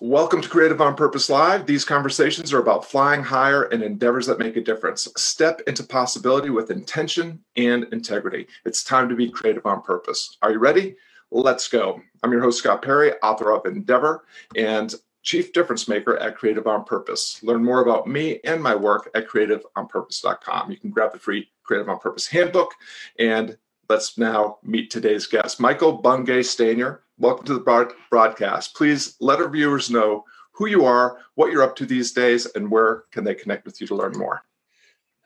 Welcome 0.00 0.42
to 0.42 0.48
Creative 0.48 0.80
on 0.80 0.96
Purpose 0.96 1.30
Live. 1.30 1.66
These 1.66 1.84
conversations 1.84 2.52
are 2.52 2.58
about 2.58 2.84
flying 2.84 3.22
higher 3.22 3.62
and 3.62 3.80
endeavors 3.80 4.26
that 4.26 4.40
make 4.40 4.56
a 4.56 4.60
difference. 4.60 5.06
Step 5.16 5.60
into 5.68 5.84
possibility 5.84 6.50
with 6.50 6.72
intention 6.72 7.38
and 7.56 7.84
integrity. 7.92 8.48
It's 8.64 8.82
time 8.82 9.08
to 9.08 9.14
be 9.14 9.30
creative 9.30 9.64
on 9.66 9.82
purpose. 9.82 10.36
Are 10.42 10.50
you 10.50 10.58
ready? 10.58 10.96
Let's 11.30 11.68
go. 11.68 12.02
I'm 12.24 12.32
your 12.32 12.40
host, 12.40 12.58
Scott 12.58 12.82
Perry, 12.82 13.12
author 13.22 13.52
of 13.52 13.66
Endeavor 13.66 14.24
and 14.56 14.92
Chief 15.22 15.52
Difference 15.52 15.86
Maker 15.86 16.16
at 16.16 16.36
Creative 16.36 16.66
on 16.66 16.84
Purpose. 16.84 17.40
Learn 17.44 17.64
more 17.64 17.80
about 17.80 18.08
me 18.08 18.40
and 18.42 18.60
my 18.60 18.74
work 18.74 19.08
at 19.14 19.28
creativeonpurpose.com. 19.28 20.72
You 20.72 20.76
can 20.76 20.90
grab 20.90 21.12
the 21.12 21.20
free 21.20 21.48
Creative 21.62 21.88
on 21.88 22.00
Purpose 22.00 22.26
handbook. 22.26 22.72
And 23.20 23.56
let's 23.88 24.18
now 24.18 24.58
meet 24.64 24.90
today's 24.90 25.28
guest, 25.28 25.60
Michael 25.60 25.92
Bungay 25.92 26.40
Stanier 26.40 27.03
welcome 27.18 27.46
to 27.46 27.54
the 27.54 27.94
broadcast. 28.10 28.74
Please 28.74 29.16
let 29.20 29.40
our 29.40 29.48
viewers 29.48 29.90
know 29.90 30.24
who 30.52 30.66
you 30.66 30.84
are, 30.84 31.18
what 31.34 31.50
you're 31.50 31.62
up 31.62 31.76
to 31.76 31.86
these 31.86 32.12
days, 32.12 32.46
and 32.54 32.70
where 32.70 33.04
can 33.10 33.24
they 33.24 33.34
connect 33.34 33.64
with 33.66 33.80
you 33.80 33.86
to 33.88 33.94
learn 33.94 34.16
more. 34.16 34.42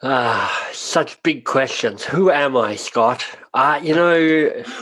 Ah, 0.01 0.69
such 0.73 1.21
big 1.25 1.45
questions. 1.45 2.05
Who 2.05 2.31
am 2.31 2.57
I, 2.57 2.77
Scott? 2.77 3.27
Uh, 3.53 3.81
you 3.83 3.95
know, 3.95 4.15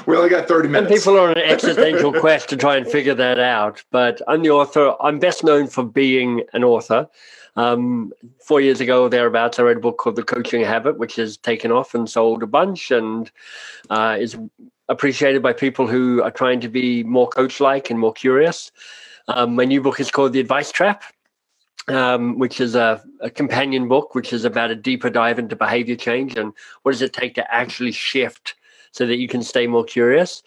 we 0.05 0.17
only 0.17 0.29
got 0.29 0.47
30 0.47 0.69
minutes. 0.69 0.91
And 0.91 0.99
people 0.99 1.19
are 1.19 1.31
on 1.31 1.39
an 1.39 1.45
existential 1.45 2.13
quest 2.21 2.51
to 2.51 2.57
try 2.57 2.77
and 2.77 2.87
figure 2.87 3.15
that 3.15 3.39
out. 3.39 3.83
But 3.91 4.21
I'm 4.29 4.43
the 4.43 4.51
author. 4.51 4.95
I'm 5.01 5.19
best 5.19 5.43
known 5.43 5.69
for 5.69 5.85
being 5.85 6.43
an 6.53 6.65
author. 6.65 7.09
Um, 7.57 8.13
four 8.45 8.61
years 8.61 8.83
ago, 8.83 9.05
or 9.05 9.09
thereabouts, 9.09 9.59
I 9.59 9.63
wrote 9.63 9.79
a 9.79 9.81
book 9.81 9.97
called 9.97 10.17
The 10.17 10.23
Coaching 10.23 10.63
Habit, 10.63 10.99
which 10.99 11.17
has 11.17 11.39
taken 11.39 11.73
off 11.73 11.95
and 11.95 12.09
sold 12.11 12.43
a 12.43 12.47
bunch 12.47 12.91
and 12.91 13.31
uh, 13.89 14.19
is 14.21 14.37
appreciated 14.89 15.43
by 15.43 15.53
people 15.53 15.87
who 15.87 16.23
are 16.23 16.31
trying 16.31 16.61
to 16.61 16.69
be 16.69 17.03
more 17.05 17.29
coach 17.29 17.61
like 17.61 17.91
and 17.91 17.99
more 17.99 18.13
curious. 18.13 18.71
Um, 19.29 19.55
my 19.57 19.65
new 19.65 19.81
book 19.81 19.99
is 19.99 20.11
called 20.11 20.33
The 20.33 20.41
Advice 20.41 20.71
Trap, 20.71 21.03
um, 21.89 22.39
which 22.39 22.61
is 22.61 22.75
a, 22.75 23.03
a, 23.21 23.31
companion 23.31 23.89
book, 23.89 24.15
which 24.15 24.33
is 24.33 24.45
about 24.45 24.71
a 24.71 24.77
deeper 24.77 25.11
dive 25.11 25.39
into 25.39 25.57
behavior 25.57 25.97
change 25.97 26.37
and 26.37 26.53
what 26.83 26.93
does 26.93 27.03
it 27.03 27.13
take 27.13 27.35
to 27.35 27.55
actually 27.55 27.93
shift 27.93 28.55
so 28.93 29.07
that 29.07 29.17
you 29.17 29.29
can 29.29 29.43
stay 29.43 29.67
more 29.67 29.85
curious. 29.85 30.43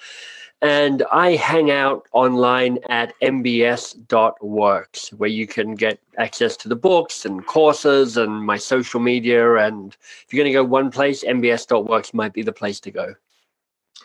And 0.62 1.04
I 1.12 1.36
hang 1.36 1.72
out 1.72 2.08
online 2.12 2.80
at 2.90 3.14
mbs.works, 3.22 5.14
where 5.14 5.30
you 5.30 5.48
can 5.48 5.76
get 5.76 6.00
access 6.18 6.58
to 6.58 6.68
the 6.68 6.76
books 6.76 7.26
and 7.26 7.46
courses 7.46 8.18
and 8.18 8.46
my 8.46 8.58
social 8.58 9.00
media. 9.00 9.56
And 9.56 9.96
if 10.26 10.34
you're 10.34 10.44
going 10.44 10.52
to 10.52 10.60
go 10.60 10.66
one 10.66 10.92
place, 10.92 11.24
mbs.works 11.24 12.14
might 12.14 12.34
be 12.34 12.42
the 12.42 12.52
place 12.52 12.82
to 12.82 12.92
go. 12.92 13.16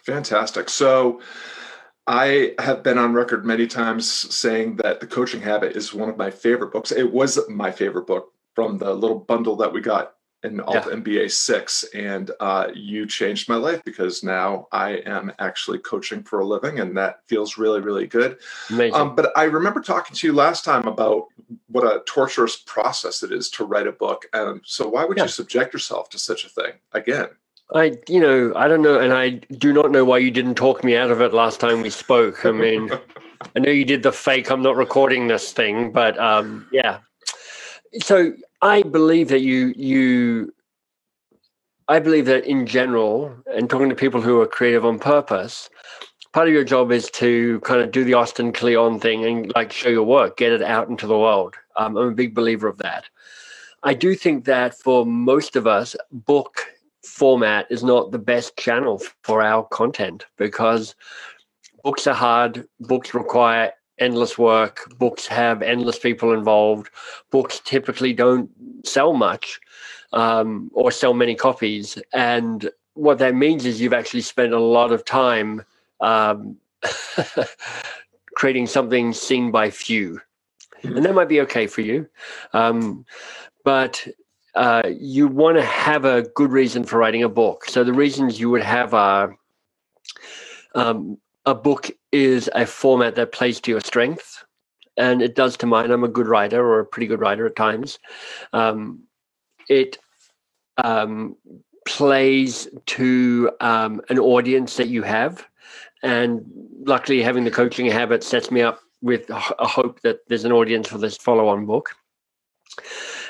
Fantastic. 0.05 0.69
So 0.69 1.20
I 2.06 2.55
have 2.58 2.83
been 2.83 2.98
on 2.98 3.14
record 3.14 3.47
many 3.47 3.66
times 3.66 4.08
saying 4.08 4.77
that 4.77 5.00
The 5.00 5.06
Coaching 5.06 5.41
Habit 5.41 5.77
is 5.77 5.94
one 5.94 6.11
of 6.11 6.19
my 6.19 6.30
favorite 6.30 6.72
books. 6.72 6.92
It 6.92 7.11
was 7.12 7.38
my 7.48 7.70
favorite 7.70 8.06
book 8.06 8.33
from 8.55 8.78
the 8.78 8.92
little 8.92 9.19
bundle 9.19 9.56
that 9.56 9.72
we 9.72 9.80
got 9.80 10.14
in 10.42 10.61
Alt 10.61 10.86
yeah. 10.86 10.96
MBA 10.96 11.30
6. 11.30 11.84
And 11.94 12.30
uh, 12.38 12.69
you 12.74 13.06
changed 13.06 13.48
my 13.48 13.56
life 13.56 13.83
because 13.83 14.22
now 14.22 14.69
I 14.70 14.96
am 15.06 15.33
actually 15.38 15.78
coaching 15.78 16.22
for 16.22 16.41
a 16.41 16.46
living 16.46 16.80
and 16.80 16.94
that 16.98 17.20
feels 17.27 17.56
really, 17.56 17.80
really 17.80 18.06
good. 18.06 18.39
Um, 18.92 19.14
but 19.14 19.33
I 19.36 19.44
remember 19.44 19.80
talking 19.80 20.14
to 20.14 20.27
you 20.27 20.34
last 20.34 20.66
time 20.66 20.86
about 20.86 21.28
what 21.68 21.84
a 21.84 22.02
torturous 22.05 22.56
process 22.56 23.22
it 23.22 23.33
is 23.33 23.48
to 23.50 23.64
write 23.64 23.86
a 23.86 23.92
book. 23.92 24.27
And 24.34 24.61
so 24.66 24.86
why 24.86 25.06
would 25.06 25.16
yeah. 25.16 25.24
you 25.24 25.28
subject 25.30 25.72
yourself 25.72 26.11
to 26.11 26.18
such 26.18 26.44
a 26.44 26.50
thing 26.50 26.74
again? 26.92 27.28
I, 27.72 27.96
you 28.08 28.20
know, 28.20 28.52
I 28.54 28.68
don't 28.68 28.82
know, 28.82 28.98
and 28.98 29.12
I 29.12 29.30
do 29.30 29.72
not 29.72 29.90
know 29.90 30.04
why 30.04 30.18
you 30.18 30.30
didn't 30.30 30.56
talk 30.56 30.84
me 30.84 30.96
out 30.96 31.10
of 31.10 31.20
it 31.20 31.32
last 31.32 31.60
time 31.60 31.80
we 31.80 31.90
spoke. 31.90 32.44
I 32.44 32.52
mean, 32.52 32.90
I 33.56 33.58
know 33.58 33.70
you 33.70 33.84
did 33.84 34.02
the 34.02 34.12
fake. 34.12 34.50
I'm 34.50 34.62
not 34.62 34.76
recording 34.76 35.28
this 35.28 35.52
thing, 35.52 35.90
but 35.90 36.18
um, 36.18 36.66
yeah. 36.72 36.98
So 38.02 38.34
I 38.60 38.82
believe 38.82 39.28
that 39.28 39.40
you 39.40 39.72
you. 39.76 40.52
I 41.88 41.98
believe 41.98 42.26
that 42.26 42.46
in 42.46 42.66
general, 42.66 43.34
and 43.46 43.68
talking 43.68 43.90
to 43.90 43.94
people 43.94 44.20
who 44.20 44.40
are 44.40 44.46
creative 44.46 44.84
on 44.86 44.98
purpose, 44.98 45.68
part 46.33 46.48
of 46.48 46.55
your 46.55 46.64
job 46.64 46.90
is 46.90 47.10
to 47.12 47.60
kind 47.60 47.80
of 47.80 47.92
do 47.92 48.05
the 48.05 48.14
Austin 48.14 48.52
Kleon 48.52 49.00
thing 49.00 49.24
and 49.24 49.52
like 49.55 49.72
show 49.72 49.89
your 49.89 50.05
work, 50.05 50.36
get 50.36 50.52
it 50.52 50.62
out 50.62 50.89
into 50.89 51.06
the 51.06 51.18
world. 51.18 51.55
Um, 51.77 51.96
I'm 51.96 52.08
a 52.08 52.14
big 52.14 52.34
believer 52.34 52.68
of 52.68 52.78
that. 52.78 53.05
I 53.83 53.92
do 53.92 54.14
think 54.14 54.46
that 54.46 54.78
for 54.78 55.05
most 55.05 55.56
of 55.56 55.66
us, 55.66 55.94
book 56.10 56.66
format 57.04 57.66
is 57.70 57.84
not 57.84 58.10
the 58.10 58.18
best 58.18 58.56
channel 58.56 59.00
for 59.22 59.42
our 59.42 59.64
content 59.64 60.26
because 60.36 60.94
books 61.82 62.06
are 62.06 62.14
hard, 62.14 62.66
books 62.80 63.14
require 63.14 63.72
endless 63.98 64.36
work, 64.38 64.92
books 64.98 65.26
have 65.26 65.62
endless 65.62 65.98
people 65.98 66.32
involved, 66.32 66.90
books 67.30 67.60
typically 67.64 68.12
don't 68.12 68.50
sell 68.84 69.12
much 69.12 69.60
um, 70.12 70.70
or 70.74 70.90
sell 70.90 71.14
many 71.14 71.34
copies. 71.34 71.98
And 72.12 72.70
what 72.94 73.18
that 73.18 73.34
means 73.34 73.66
is 73.66 73.80
you've 73.80 73.92
actually 73.92 74.22
spent 74.22 74.52
a 74.52 74.58
lot 74.58 74.92
of 74.92 75.04
time 75.04 75.62
um, 76.00 76.56
creating 78.34 78.66
something 78.66 79.12
seen 79.12 79.50
by 79.50 79.70
few. 79.70 80.20
And 80.82 81.04
that 81.04 81.14
might 81.14 81.28
be 81.28 81.40
okay 81.42 81.66
for 81.66 81.80
you. 81.80 82.08
Um, 82.52 83.06
but 83.64 84.06
uh, 84.54 84.82
you 84.98 85.26
want 85.26 85.56
to 85.56 85.64
have 85.64 86.04
a 86.04 86.22
good 86.34 86.52
reason 86.52 86.84
for 86.84 86.98
writing 86.98 87.22
a 87.22 87.28
book. 87.28 87.64
So 87.66 87.84
the 87.84 87.92
reasons 87.92 88.38
you 88.38 88.50
would 88.50 88.62
have 88.62 88.94
a 88.94 89.30
um, 90.74 91.18
a 91.46 91.54
book 91.54 91.90
is 92.12 92.48
a 92.54 92.66
format 92.66 93.14
that 93.16 93.32
plays 93.32 93.60
to 93.60 93.70
your 93.70 93.80
strength, 93.80 94.44
and 94.96 95.22
it 95.22 95.34
does 95.34 95.56
to 95.58 95.66
mine. 95.66 95.90
I'm 95.90 96.04
a 96.04 96.08
good 96.08 96.26
writer 96.26 96.64
or 96.64 96.80
a 96.80 96.86
pretty 96.86 97.06
good 97.06 97.20
writer 97.20 97.46
at 97.46 97.56
times. 97.56 97.98
Um, 98.52 99.00
it 99.68 99.98
um, 100.78 101.36
plays 101.86 102.68
to 102.86 103.50
um, 103.60 104.00
an 104.08 104.18
audience 104.18 104.76
that 104.76 104.88
you 104.88 105.02
have, 105.02 105.46
and 106.02 106.44
luckily 106.84 107.22
having 107.22 107.44
the 107.44 107.50
coaching 107.50 107.86
habit 107.86 108.24
sets 108.24 108.50
me 108.50 108.62
up 108.62 108.80
with 109.02 109.28
a 109.28 109.66
hope 109.66 110.00
that 110.00 110.20
there's 110.28 110.44
an 110.44 110.52
audience 110.52 110.88
for 110.88 110.98
this 110.98 111.16
follow-on 111.16 111.66
book. 111.66 111.90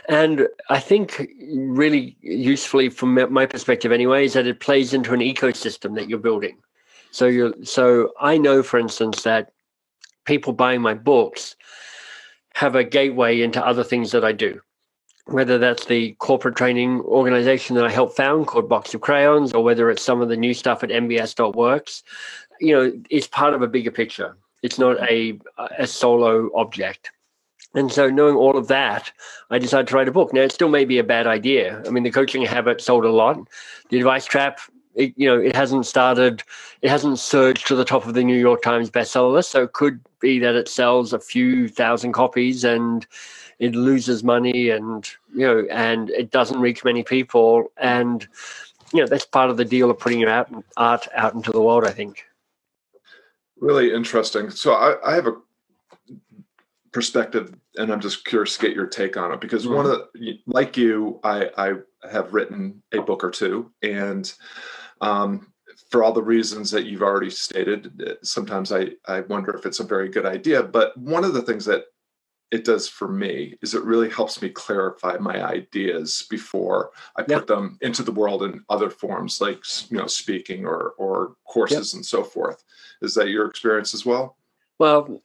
And 0.09 0.49
I 0.71 0.81
think 0.81 1.29
really 1.41 2.17
usefully 2.21 2.89
from 2.89 3.33
my 3.33 3.47
perspective 3.47 3.93
anyway 3.93 4.27
is 4.27 4.35
that 4.35 4.47
it 4.47 4.61
plays 4.61 4.93
into 4.93 5.15
an 5.15 5.21
ecosystem 5.21 5.95
that 5.95 6.09
you're 6.09 6.19
building. 6.19 6.59
So 7.11 7.27
you 7.27 7.55
so 7.63 8.13
I 8.21 8.39
know 8.39 8.63
for 8.63 8.79
instance 8.79 9.23
that 9.23 9.53
people 10.25 10.53
buying 10.53 10.83
my 10.83 10.95
books 10.95 11.57
have 12.55 12.75
a 12.75 12.85
gateway 12.85 13.41
into 13.41 13.65
other 13.65 13.85
things 13.85 14.13
that 14.13 14.25
I 14.25 14.33
do. 14.33 14.61
Whether 15.27 15.59
that's 15.59 15.87
the 15.87 16.13
corporate 16.19 16.57
training 16.57 17.01
organization 17.01 17.77
that 17.77 17.85
I 17.85 17.91
helped 17.91 18.17
found 18.17 18.47
called 18.47 18.69
Box 18.69 18.93
of 18.95 19.01
Crayons, 19.01 19.55
or 19.55 19.65
whether 19.65 19.91
it's 19.91 20.03
some 20.03 20.21
of 20.21 20.29
the 20.29 20.37
new 20.37 20.53
stuff 20.53 20.83
at 20.83 20.91
mbs.works, 20.91 22.03
you 22.61 22.75
know, 22.75 22.93
it's 23.09 23.27
part 23.27 23.55
of 23.55 23.63
a 23.63 23.67
bigger 23.67 23.91
picture. 23.91 24.37
It's 24.63 24.79
not 24.79 25.01
a 25.11 25.39
a 25.79 25.87
solo 25.87 26.51
object. 26.55 27.11
And 27.75 27.91
so, 27.91 28.09
knowing 28.09 28.37
all 28.37 28.57
of 28.57 28.69
that, 28.69 29.13
I 29.51 29.59
decided 29.59 29.89
to 29.89 29.95
write 29.97 30.09
a 30.09 30.13
book. 30.13 30.33
Now, 30.33 30.43
it 30.43 30.53
still 30.53 30.69
may 30.69 30.85
be 30.85 30.99
a 30.99 31.05
bad 31.05 31.27
idea. 31.27 31.83
I 31.85 31.91
mean, 31.91 32.05
the 32.05 32.11
coaching 32.11 32.43
habit 32.43 32.81
sold 32.81 33.05
a 33.05 33.11
lot. 33.11 33.49
The 33.91 33.99
advice 33.99 34.27
trap, 34.27 34.61
it, 34.95 35.13
you 35.17 35.27
know, 35.27 35.41
it 35.41 35.57
hasn't 35.57 35.85
started, 35.85 36.45
it 36.83 36.89
hasn't 36.89 37.19
surged 37.19 37.67
to 37.67 37.75
the 37.75 37.85
top 37.85 38.07
of 38.07 38.15
the 38.15 38.23
New 38.23 38.39
York 38.39 38.63
Times 38.63 38.91
bestseller 38.91 39.33
list. 39.33 39.51
So, 39.51 39.65
it 39.65 39.73
could 39.73 40.01
be 40.21 40.39
that 40.39 40.55
it 40.55 40.69
sells 40.69 41.13
a 41.13 41.19
few 41.19 41.67
thousand 41.67 42.13
copies 42.13 42.63
and 42.63 43.07
it 43.59 43.75
loses 43.75 44.23
money, 44.23 44.71
and 44.71 45.09
you 45.35 45.47
know, 45.47 45.67
and 45.71 46.11
it 46.11 46.31
doesn't 46.31 46.61
reach 46.61 46.85
many 46.85 47.03
people. 47.03 47.73
And 47.77 48.27
you 48.93 49.01
know, 49.01 49.07
that's 49.09 49.27
part 49.27 49.51
of 49.51 49.57
the 49.57 49.65
deal 49.65 49.91
of 49.91 49.99
putting 49.99 50.21
your 50.21 50.47
art, 50.77 51.09
out 51.17 51.35
into 51.35 51.51
the 51.51 51.61
world. 51.61 51.85
I 51.85 51.91
think. 51.91 52.25
Really 53.59 53.93
interesting. 53.93 54.51
So, 54.51 54.75
I, 54.75 54.97
I 55.05 55.15
have 55.15 55.27
a 55.27 55.37
perspective 56.95 57.55
and 57.77 57.93
i'm 57.93 58.01
just 58.01 58.25
curious 58.25 58.57
to 58.57 58.67
get 58.67 58.75
your 58.75 58.87
take 58.87 59.17
on 59.17 59.33
it 59.33 59.41
because 59.41 59.65
mm-hmm. 59.65 59.75
one 59.75 59.87
of 59.87 59.91
the 60.15 60.39
like 60.47 60.77
you 60.77 61.21
i 61.25 61.51
i 61.59 61.73
have 62.11 62.33
written 62.33 62.81
a 62.93 63.03
book 63.03 63.25
or 63.25 63.31
two 63.31 63.71
and 63.83 64.35
um, 65.01 65.53
for 65.91 66.05
all 66.05 66.13
the 66.13 66.23
reasons 66.23 66.71
that 66.71 66.87
you've 66.87 67.03
already 67.03 67.29
stated 67.29 68.17
sometimes 68.23 68.71
i 68.71 68.91
i 69.09 69.21
wonder 69.23 69.53
if 69.55 69.67
it's 69.67 69.81
a 69.81 69.85
very 69.85 70.09
good 70.09 70.25
idea 70.25 70.63
but 70.63 70.97
one 70.97 71.25
of 71.25 71.35
the 71.35 71.43
things 71.43 71.65
that 71.65 71.85
it 72.53 72.65
does 72.65 72.89
for 72.89 73.09
me 73.09 73.57
is 73.63 73.75
it 73.75 73.83
really 73.83 74.09
helps 74.09 74.41
me 74.41 74.49
clarify 74.49 75.17
my 75.17 75.45
ideas 75.45 76.25
before 76.31 76.93
I 77.17 77.23
put 77.23 77.49
them 77.49 77.79
into 77.81 78.05
the 78.05 78.13
world 78.13 78.45
in 78.45 78.63
other 78.69 78.91
forms, 78.91 79.41
like 79.41 79.65
you 79.91 79.97
know, 79.97 80.07
speaking 80.07 80.65
or 80.65 80.91
or 80.97 81.35
courses 81.49 81.93
yep. 81.93 81.99
and 81.99 82.07
so 82.07 82.23
forth. 82.23 82.63
Is 83.03 83.15
that 83.15 83.31
your 83.31 83.47
experience 83.47 83.93
as 83.93 84.07
well? 84.07 84.37
Well, 84.79 85.21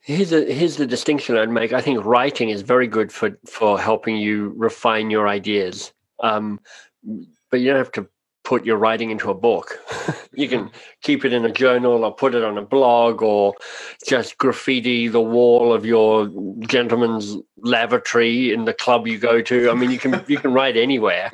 Here's 0.00 0.32
a 0.32 0.44
here's 0.52 0.76
the 0.76 0.86
distinction 0.86 1.36
I'd 1.36 1.50
make. 1.50 1.72
I 1.72 1.80
think 1.80 2.04
writing 2.04 2.50
is 2.50 2.62
very 2.62 2.86
good 2.86 3.12
for 3.12 3.38
for 3.46 3.80
helping 3.80 4.16
you 4.16 4.52
refine 4.56 5.10
your 5.10 5.28
ideas, 5.28 5.92
um, 6.20 6.60
but 7.50 7.60
you 7.60 7.66
don't 7.66 7.76
have 7.76 7.92
to 7.92 8.08
put 8.44 8.64
your 8.64 8.78
writing 8.78 9.10
into 9.10 9.30
a 9.30 9.34
book. 9.34 9.78
you 10.32 10.48
can 10.48 10.70
keep 11.02 11.24
it 11.24 11.32
in 11.32 11.44
a 11.44 11.52
journal 11.52 12.04
or 12.04 12.14
put 12.14 12.34
it 12.34 12.42
on 12.42 12.58
a 12.58 12.62
blog 12.62 13.22
or 13.22 13.54
just 14.06 14.38
graffiti 14.38 15.08
the 15.08 15.20
wall 15.20 15.72
of 15.72 15.84
your 15.84 16.28
gentleman's 16.66 17.36
lavatory 17.58 18.52
in 18.52 18.64
the 18.64 18.74
club 18.74 19.06
you 19.06 19.18
go 19.18 19.42
to. 19.42 19.70
I 19.70 19.74
mean, 19.74 19.90
you 19.90 19.98
can 19.98 20.24
you 20.26 20.38
can 20.38 20.52
write 20.52 20.76
anywhere, 20.76 21.30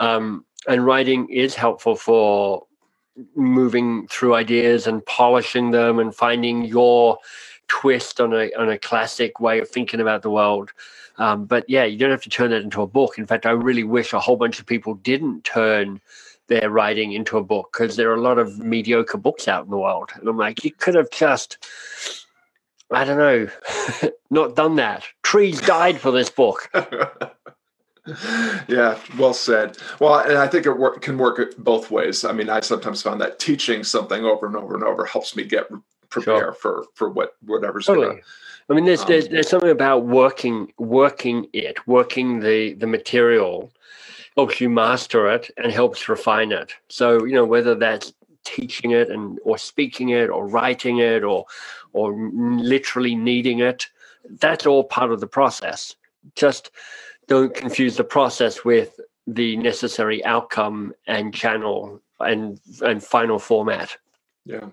um, 0.00 0.44
and 0.66 0.84
writing 0.84 1.28
is 1.30 1.54
helpful 1.54 1.96
for 1.96 2.66
moving 3.36 4.06
through 4.08 4.34
ideas 4.34 4.86
and 4.86 5.04
polishing 5.06 5.70
them 5.70 5.98
and 5.98 6.14
finding 6.14 6.64
your 6.64 7.18
twist 7.72 8.20
on 8.20 8.34
a 8.34 8.52
on 8.52 8.68
a 8.68 8.78
classic 8.78 9.40
way 9.40 9.58
of 9.58 9.66
thinking 9.66 9.98
about 9.98 10.20
the 10.20 10.30
world. 10.30 10.72
Um, 11.16 11.46
but 11.46 11.64
yeah, 11.68 11.84
you 11.84 11.96
don't 11.96 12.10
have 12.10 12.22
to 12.22 12.28
turn 12.28 12.50
that 12.50 12.60
into 12.60 12.82
a 12.82 12.86
book. 12.86 13.16
In 13.16 13.26
fact, 13.26 13.46
I 13.46 13.52
really 13.52 13.82
wish 13.82 14.12
a 14.12 14.20
whole 14.20 14.36
bunch 14.36 14.60
of 14.60 14.66
people 14.66 14.94
didn't 14.94 15.44
turn 15.44 15.98
their 16.48 16.68
writing 16.68 17.12
into 17.12 17.38
a 17.38 17.42
book 17.42 17.70
because 17.72 17.96
there 17.96 18.10
are 18.10 18.14
a 18.14 18.20
lot 18.20 18.38
of 18.38 18.58
mediocre 18.58 19.16
books 19.16 19.48
out 19.48 19.64
in 19.64 19.70
the 19.70 19.78
world. 19.78 20.10
And 20.14 20.28
I'm 20.28 20.36
like, 20.36 20.64
you 20.64 20.70
could 20.70 20.94
have 20.94 21.10
just, 21.10 21.56
I 22.90 23.04
don't 23.04 23.16
know, 23.16 23.48
not 24.30 24.54
done 24.54 24.76
that. 24.76 25.04
Trees 25.22 25.60
died 25.60 25.98
for 25.98 26.10
this 26.10 26.28
book. 26.28 26.70
yeah, 28.68 28.98
well 29.18 29.32
said. 29.34 29.78
Well, 29.98 30.18
and 30.18 30.36
I 30.36 30.46
think 30.46 30.66
it 30.66 30.78
work, 30.78 31.00
can 31.00 31.16
work 31.16 31.56
both 31.56 31.90
ways. 31.90 32.22
I 32.24 32.32
mean, 32.32 32.50
I 32.50 32.60
sometimes 32.60 33.00
found 33.02 33.20
that 33.22 33.38
teaching 33.38 33.82
something 33.82 34.24
over 34.24 34.46
and 34.46 34.56
over 34.56 34.74
and 34.74 34.84
over 34.84 35.06
helps 35.06 35.34
me 35.34 35.44
get 35.44 35.70
prepare 36.12 36.38
sure. 36.38 36.52
for 36.52 36.84
for 36.94 37.10
what 37.10 37.36
whatever's 37.44 37.86
totally. 37.86 38.06
Gonna, 38.06 38.20
I 38.70 38.74
mean, 38.74 38.84
there's, 38.84 39.00
um, 39.00 39.06
there's 39.08 39.28
there's 39.28 39.48
something 39.48 39.70
about 39.70 40.06
working 40.06 40.72
working 40.78 41.48
it, 41.52 41.86
working 41.88 42.40
the 42.40 42.74
the 42.74 42.86
material 42.86 43.72
helps 44.36 44.60
you 44.60 44.70
master 44.70 45.28
it 45.28 45.50
and 45.56 45.72
helps 45.72 46.08
refine 46.08 46.52
it. 46.52 46.72
So 46.88 47.24
you 47.24 47.34
know 47.34 47.44
whether 47.44 47.74
that's 47.74 48.12
teaching 48.44 48.90
it 48.92 49.10
and 49.10 49.38
or 49.44 49.58
speaking 49.58 50.10
it 50.10 50.30
or 50.30 50.46
writing 50.46 50.98
it 50.98 51.24
or 51.24 51.46
or 51.92 52.14
literally 52.32 53.14
needing 53.14 53.60
it, 53.60 53.86
that's 54.38 54.66
all 54.66 54.84
part 54.84 55.10
of 55.10 55.20
the 55.20 55.26
process. 55.26 55.96
Just 56.36 56.70
don't 57.26 57.54
confuse 57.54 57.96
the 57.96 58.04
process 58.04 58.64
with 58.64 58.98
the 59.26 59.56
necessary 59.56 60.24
outcome 60.24 60.92
and 61.06 61.34
channel 61.34 62.00
and 62.20 62.60
and 62.82 63.02
final 63.02 63.38
format. 63.38 63.96
Yeah. 64.44 64.68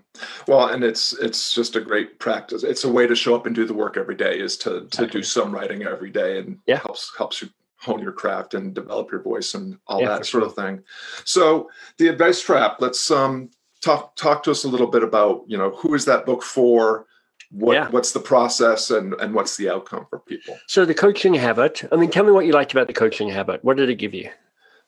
Well, 0.47 0.67
and 0.67 0.83
it's 0.83 1.13
it's 1.13 1.53
just 1.53 1.75
a 1.75 1.81
great 1.81 2.19
practice. 2.19 2.63
It's 2.63 2.83
a 2.83 2.91
way 2.91 3.05
to 3.05 3.15
show 3.15 3.35
up 3.35 3.45
and 3.45 3.55
do 3.55 3.65
the 3.65 3.73
work 3.73 3.97
every 3.97 4.15
day 4.15 4.39
is 4.39 4.57
to 4.57 4.87
to 4.87 5.05
do 5.05 5.21
some 5.21 5.53
writing 5.53 5.83
every 5.83 6.09
day 6.09 6.39
and 6.39 6.57
yeah. 6.65 6.79
helps 6.79 7.11
helps 7.17 7.41
you 7.41 7.49
hone 7.77 8.01
your 8.01 8.11
craft 8.11 8.55
and 8.55 8.73
develop 8.73 9.11
your 9.11 9.21
voice 9.21 9.53
and 9.53 9.77
all 9.87 10.01
yeah, 10.01 10.09
that 10.09 10.25
sort 10.25 10.41
sure. 10.41 10.45
of 10.45 10.55
thing. 10.55 10.83
So 11.23 11.69
the 11.97 12.07
advice 12.07 12.41
trap, 12.41 12.77
let's 12.79 13.11
um 13.11 13.51
talk 13.81 14.15
talk 14.15 14.43
to 14.43 14.51
us 14.51 14.63
a 14.63 14.67
little 14.67 14.87
bit 14.87 15.03
about, 15.03 15.43
you 15.47 15.57
know, 15.57 15.71
who 15.71 15.93
is 15.93 16.05
that 16.05 16.25
book 16.25 16.43
for? 16.43 17.05
What 17.51 17.73
yeah. 17.73 17.89
what's 17.89 18.11
the 18.11 18.19
process 18.19 18.89
and 18.89 19.13
and 19.15 19.35
what's 19.35 19.55
the 19.57 19.69
outcome 19.69 20.07
for 20.09 20.19
people? 20.19 20.57
So 20.67 20.83
the 20.83 20.95
coaching 20.95 21.35
habit, 21.35 21.83
I 21.91 21.95
mean, 21.95 22.09
tell 22.09 22.25
me 22.25 22.31
what 22.31 22.45
you 22.45 22.53
liked 22.53 22.71
about 22.71 22.87
the 22.87 22.93
coaching 22.93 23.29
habit. 23.29 23.63
What 23.63 23.77
did 23.77 23.89
it 23.89 23.95
give 23.95 24.15
you? 24.15 24.29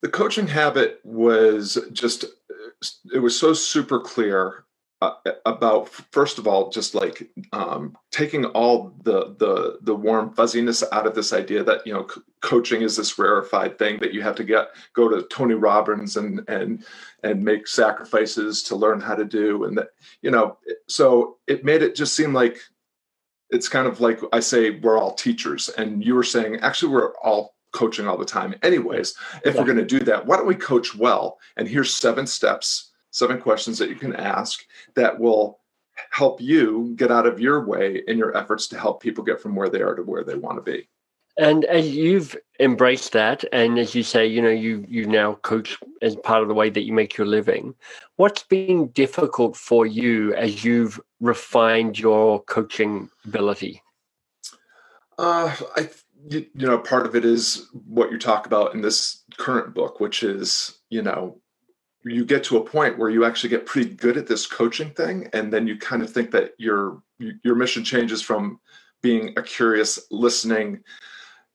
The 0.02 0.10
coaching 0.10 0.48
habit 0.48 1.00
was 1.04 1.78
just 1.92 2.26
it 3.14 3.20
was 3.20 3.40
so 3.40 3.54
super 3.54 4.00
clear 4.00 4.66
uh, 5.02 5.14
about 5.48 5.90
first 5.90 6.38
of 6.38 6.48
all 6.48 6.70
just 6.70 6.94
like 6.94 7.28
um, 7.54 7.98
taking 8.12 8.46
all 8.46 8.94
the 9.04 9.36
the 9.40 9.80
the 9.82 9.96
warm 9.96 10.32
fuzziness 10.34 10.84
out 10.92 11.08
of 11.08 11.16
this 11.16 11.34
idea 11.34 11.64
that 11.64 11.86
you 11.88 11.94
know 11.94 12.08
coaching 12.42 12.84
is 12.84 12.96
this 12.96 13.18
rarefied 13.18 13.80
thing 13.80 13.98
that 14.00 14.14
you 14.14 14.22
have 14.22 14.36
to 14.36 14.44
get 14.44 14.68
go 14.94 15.10
to 15.10 15.24
Tony 15.24 15.56
Robbins 15.56 16.18
and 16.18 16.48
and 16.48 16.86
and 17.24 17.44
make 17.44 17.68
sacrifices 17.68 18.62
to 18.64 18.76
learn 18.76 19.02
how 19.02 19.16
to 19.16 19.26
do 19.26 19.64
and 19.64 19.76
that 19.78 19.90
you 20.22 20.30
know 20.30 20.58
so 20.88 21.38
it 21.48 21.66
made 21.66 21.82
it 21.82 21.96
just 21.96 22.16
seem 22.16 22.32
like 22.32 22.60
it's 23.50 23.68
kind 23.68 23.88
of 23.88 24.02
like 24.02 24.20
I 24.32 24.40
say 24.40 24.70
we're 24.70 25.00
all 25.00 25.16
teachers 25.16 25.70
and 25.70 26.06
you 26.06 26.14
were 26.14 26.24
saying 26.24 26.58
actually 26.58 26.94
we're 26.94 27.16
all 27.18 27.56
coaching 27.74 28.08
all 28.08 28.18
the 28.18 28.26
time 28.26 28.54
anyways 28.62 29.16
if 29.44 29.56
yeah. 29.56 29.60
we're 29.60 29.66
going 29.66 29.78
to 29.78 29.86
do 29.86 30.00
that 30.02 30.26
why 30.26 30.38
don't 30.38 30.46
we 30.46 30.56
coach 30.56 30.94
well 30.94 31.40
and 31.58 31.68
here's 31.68 31.92
seven 31.92 32.28
steps 32.28 32.91
seven 33.12 33.40
questions 33.40 33.78
that 33.78 33.90
you 33.90 33.96
can 33.96 34.16
ask 34.16 34.66
that 34.96 35.20
will 35.20 35.60
help 36.10 36.42
you 36.42 36.94
get 36.96 37.12
out 37.12 37.28
of 37.28 37.40
your 37.40 37.66
way 37.66 38.02
in 38.08 38.18
your 38.18 38.36
efforts 38.36 38.68
to 38.68 38.80
help 38.80 39.02
people 39.02 39.24
get 39.24 39.40
from 39.40 39.56
where 39.56 39.70
they 39.70 39.82
are 39.82 39.96
to 39.96 40.04
where 40.04 40.24
they 40.24 40.36
want 40.36 40.58
to 40.58 40.72
be. 40.72 40.88
And 41.38 41.64
as 41.66 41.96
you've 41.96 42.36
embraced 42.60 43.14
that, 43.14 43.44
and 43.54 43.80
as 43.80 43.96
you 43.96 44.04
say, 44.04 44.28
you 44.28 44.42
know, 44.42 44.50
you 44.50 44.86
you 44.88 45.06
now 45.06 45.36
coach 45.36 45.78
as 46.02 46.16
part 46.18 46.42
of 46.42 46.50
the 46.50 46.54
way 46.54 46.70
that 46.70 46.84
you 46.84 46.94
make 46.94 47.18
your 47.18 47.28
living. 47.28 47.74
What's 48.18 48.44
been 48.44 48.88
difficult 48.88 49.56
for 49.56 49.86
you 49.86 50.34
as 50.36 50.66
you've 50.66 51.00
refined 51.22 51.98
your 51.98 52.44
coaching 52.44 53.10
ability? 53.26 53.82
Uh, 55.18 55.56
I, 55.76 55.90
you, 56.28 56.46
you 56.54 56.68
know, 56.68 56.78
part 56.78 57.06
of 57.06 57.16
it 57.16 57.26
is 57.26 57.70
what 57.88 58.12
you 58.12 58.20
talk 58.20 58.46
about 58.46 58.74
in 58.74 58.82
this 58.82 59.24
current 59.38 59.74
book, 59.74 60.00
which 60.00 60.24
is, 60.24 60.80
you 60.90 61.02
know, 61.02 61.41
you 62.04 62.26
get 62.26 62.44
to 62.46 62.58
a 62.58 62.64
point 62.64 62.98
where 62.98 63.10
you 63.10 63.26
actually 63.26 63.50
get 63.50 63.66
pretty 63.66 63.94
good 63.94 64.18
at 64.18 64.28
this 64.28 64.48
coaching 64.48 64.90
thing 64.92 65.30
and 65.34 65.54
then 65.54 65.68
you 65.68 65.78
kind 65.78 66.02
of 66.02 66.10
think 66.10 66.32
that 66.32 66.54
your 66.58 67.02
your 67.44 67.56
mission 67.56 67.84
changes 67.84 68.22
from 68.22 68.60
being 69.02 69.34
a 69.38 69.44
curious 69.44 70.00
listening 70.10 70.84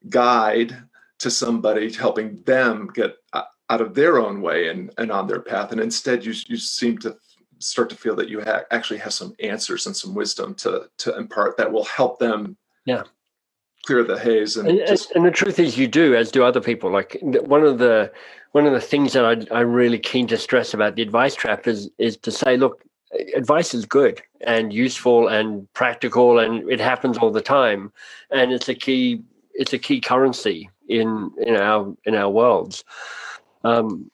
guide 0.08 0.76
to 1.19 1.31
somebody 1.31 1.93
helping 1.93 2.43
them 2.43 2.88
get 2.94 3.16
out 3.32 3.81
of 3.81 3.94
their 3.94 4.19
own 4.19 4.40
way 4.40 4.69
and, 4.69 4.93
and 4.98 5.10
on 5.10 5.26
their 5.26 5.40
path. 5.40 5.72
And 5.72 5.81
instead 5.81 6.25
you 6.25 6.34
you 6.46 6.56
seem 6.56 6.98
to 6.98 7.16
start 7.58 7.90
to 7.90 7.96
feel 7.96 8.14
that 8.16 8.28
you 8.28 8.40
ha- 8.43 8.62
actually 8.70 8.98
have 8.98 9.12
some 9.12 9.34
answers 9.40 9.87
and 9.87 9.96
some 9.96 10.14
wisdom 10.14 10.54
to 10.54 10.88
to 10.98 11.16
impart 11.16 11.56
that 11.56 11.72
will 11.72 11.84
help 11.84 12.19
them 12.19 12.56
yeah 12.84 13.02
clear 13.86 14.02
the 14.04 14.18
haze 14.18 14.56
and, 14.56 14.68
and, 14.68 14.86
just... 14.86 15.12
and 15.12 15.24
the 15.24 15.30
truth 15.30 15.58
is 15.58 15.78
you 15.78 15.86
do 15.86 16.14
as 16.14 16.30
do 16.30 16.42
other 16.42 16.60
people 16.60 16.90
like 16.90 17.16
one 17.22 17.62
of 17.62 17.78
the 17.78 18.10
one 18.56 18.64
of 18.66 18.72
the 18.72 18.80
things 18.80 19.12
that 19.12 19.26
I, 19.26 19.60
I'm 19.60 19.70
really 19.70 19.98
keen 19.98 20.26
to 20.28 20.38
stress 20.38 20.72
about 20.72 20.96
the 20.96 21.02
advice 21.02 21.34
trap 21.34 21.66
is 21.66 21.90
is 21.98 22.16
to 22.16 22.30
say, 22.30 22.56
look, 22.56 22.82
advice 23.34 23.74
is 23.74 23.84
good 23.84 24.22
and 24.40 24.72
useful 24.72 25.28
and 25.28 25.70
practical, 25.74 26.38
and 26.38 26.66
it 26.70 26.80
happens 26.80 27.18
all 27.18 27.30
the 27.30 27.42
time, 27.42 27.92
and 28.30 28.52
it's 28.52 28.70
a 28.70 28.74
key 28.74 29.20
it's 29.52 29.74
a 29.74 29.78
key 29.78 30.00
currency 30.00 30.70
in 30.88 31.30
in 31.36 31.54
our 31.54 31.94
in 32.06 32.14
our 32.14 32.30
worlds. 32.30 32.82
Um, 33.62 34.10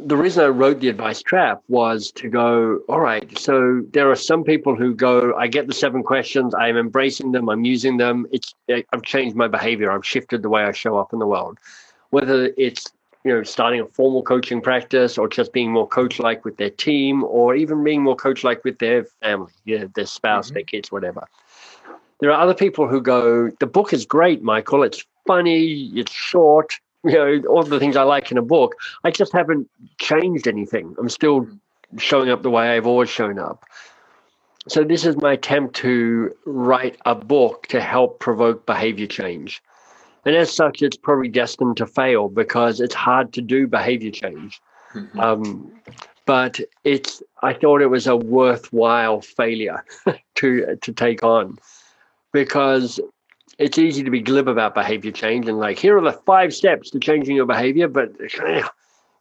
the 0.00 0.16
reason 0.16 0.44
I 0.44 0.48
wrote 0.48 0.80
the 0.80 0.88
advice 0.88 1.22
trap 1.22 1.62
was 1.68 2.10
to 2.12 2.28
go, 2.28 2.80
all 2.88 3.00
right, 3.00 3.38
so 3.38 3.82
there 3.92 4.10
are 4.10 4.16
some 4.16 4.44
people 4.44 4.74
who 4.74 4.94
go, 4.94 5.34
I 5.36 5.46
get 5.48 5.66
the 5.66 5.74
seven 5.74 6.02
questions, 6.02 6.54
I'm 6.54 6.76
embracing 6.76 7.32
them, 7.32 7.48
I'm 7.48 7.64
using 7.64 7.96
them, 7.98 8.26
it's 8.32 8.54
I've 8.70 9.02
changed 9.02 9.36
my 9.36 9.48
behavior, 9.48 9.90
I've 9.90 10.06
shifted 10.06 10.42
the 10.42 10.48
way 10.48 10.64
I 10.64 10.72
show 10.72 10.96
up 10.96 11.12
in 11.12 11.18
the 11.18 11.26
world. 11.26 11.58
Whether 12.10 12.52
it's 12.56 12.90
you 13.24 13.32
know, 13.32 13.42
starting 13.44 13.80
a 13.80 13.86
formal 13.86 14.22
coaching 14.22 14.60
practice 14.60 15.16
or 15.16 15.28
just 15.28 15.52
being 15.52 15.70
more 15.70 15.86
coach 15.86 16.18
like 16.18 16.44
with 16.44 16.56
their 16.56 16.70
team 16.70 17.22
or 17.24 17.54
even 17.54 17.84
being 17.84 18.02
more 18.02 18.16
coach 18.16 18.42
like 18.42 18.64
with 18.64 18.78
their 18.78 19.04
family, 19.22 19.52
you 19.64 19.78
know, 19.78 19.90
their 19.94 20.06
spouse, 20.06 20.46
mm-hmm. 20.46 20.54
their 20.54 20.64
kids, 20.64 20.90
whatever. 20.90 21.26
There 22.20 22.32
are 22.32 22.40
other 22.40 22.54
people 22.54 22.88
who 22.88 23.00
go, 23.00 23.50
the 23.60 23.66
book 23.66 23.92
is 23.92 24.06
great, 24.06 24.42
Michael. 24.42 24.82
It's 24.82 25.04
funny, 25.26 25.92
it's 25.94 26.12
short, 26.12 26.74
you 27.04 27.12
know, 27.12 27.48
all 27.48 27.62
the 27.62 27.78
things 27.78 27.96
I 27.96 28.02
like 28.02 28.30
in 28.30 28.38
a 28.38 28.42
book. 28.42 28.76
I 29.04 29.10
just 29.10 29.32
haven't 29.32 29.68
changed 29.98 30.46
anything. 30.46 30.94
I'm 30.98 31.08
still 31.08 31.48
showing 31.98 32.30
up 32.30 32.42
the 32.42 32.50
way 32.50 32.70
I've 32.70 32.86
always 32.86 33.08
shown 33.08 33.38
up. 33.38 33.64
So, 34.68 34.84
this 34.84 35.04
is 35.04 35.16
my 35.16 35.32
attempt 35.32 35.74
to 35.76 36.32
write 36.46 36.96
a 37.04 37.14
book 37.16 37.66
to 37.68 37.80
help 37.80 38.20
provoke 38.20 38.64
behavior 38.64 39.08
change. 39.08 39.60
And 40.24 40.36
as 40.36 40.54
such, 40.54 40.82
it's 40.82 40.96
probably 40.96 41.28
destined 41.28 41.76
to 41.78 41.86
fail 41.86 42.28
because 42.28 42.80
it's 42.80 42.94
hard 42.94 43.32
to 43.32 43.40
do 43.40 43.66
behavior 43.66 44.12
change. 44.12 44.60
Mm-hmm. 44.94 45.18
Um, 45.18 45.72
but 46.26 46.60
it's 46.84 47.22
I 47.42 47.54
thought 47.54 47.82
it 47.82 47.88
was 47.88 48.06
a 48.06 48.16
worthwhile 48.16 49.20
failure 49.20 49.84
to 50.36 50.76
to 50.80 50.92
take 50.92 51.24
on 51.24 51.58
because 52.32 53.00
it's 53.62 53.78
easy 53.78 54.02
to 54.02 54.10
be 54.10 54.20
glib 54.20 54.48
about 54.48 54.74
behavior 54.74 55.12
change 55.12 55.48
and 55.48 55.58
like 55.58 55.78
here 55.78 55.96
are 55.96 56.02
the 56.02 56.12
five 56.12 56.54
steps 56.54 56.90
to 56.90 56.98
changing 56.98 57.36
your 57.36 57.46
behavior, 57.46 57.88
but 57.88 58.10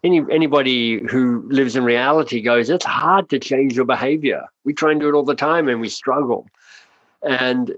any 0.03 0.21
anybody 0.31 1.01
who 1.07 1.47
lives 1.49 1.75
in 1.75 1.83
reality 1.83 2.41
goes 2.41 2.69
it's 2.69 2.85
hard 2.85 3.29
to 3.29 3.39
change 3.39 3.75
your 3.75 3.85
behavior. 3.85 4.45
We 4.63 4.73
try 4.73 4.91
and 4.91 4.99
do 4.99 5.09
it 5.09 5.13
all 5.13 5.23
the 5.23 5.35
time 5.35 5.67
and 5.67 5.79
we 5.79 5.89
struggle. 5.89 6.47
And 7.21 7.75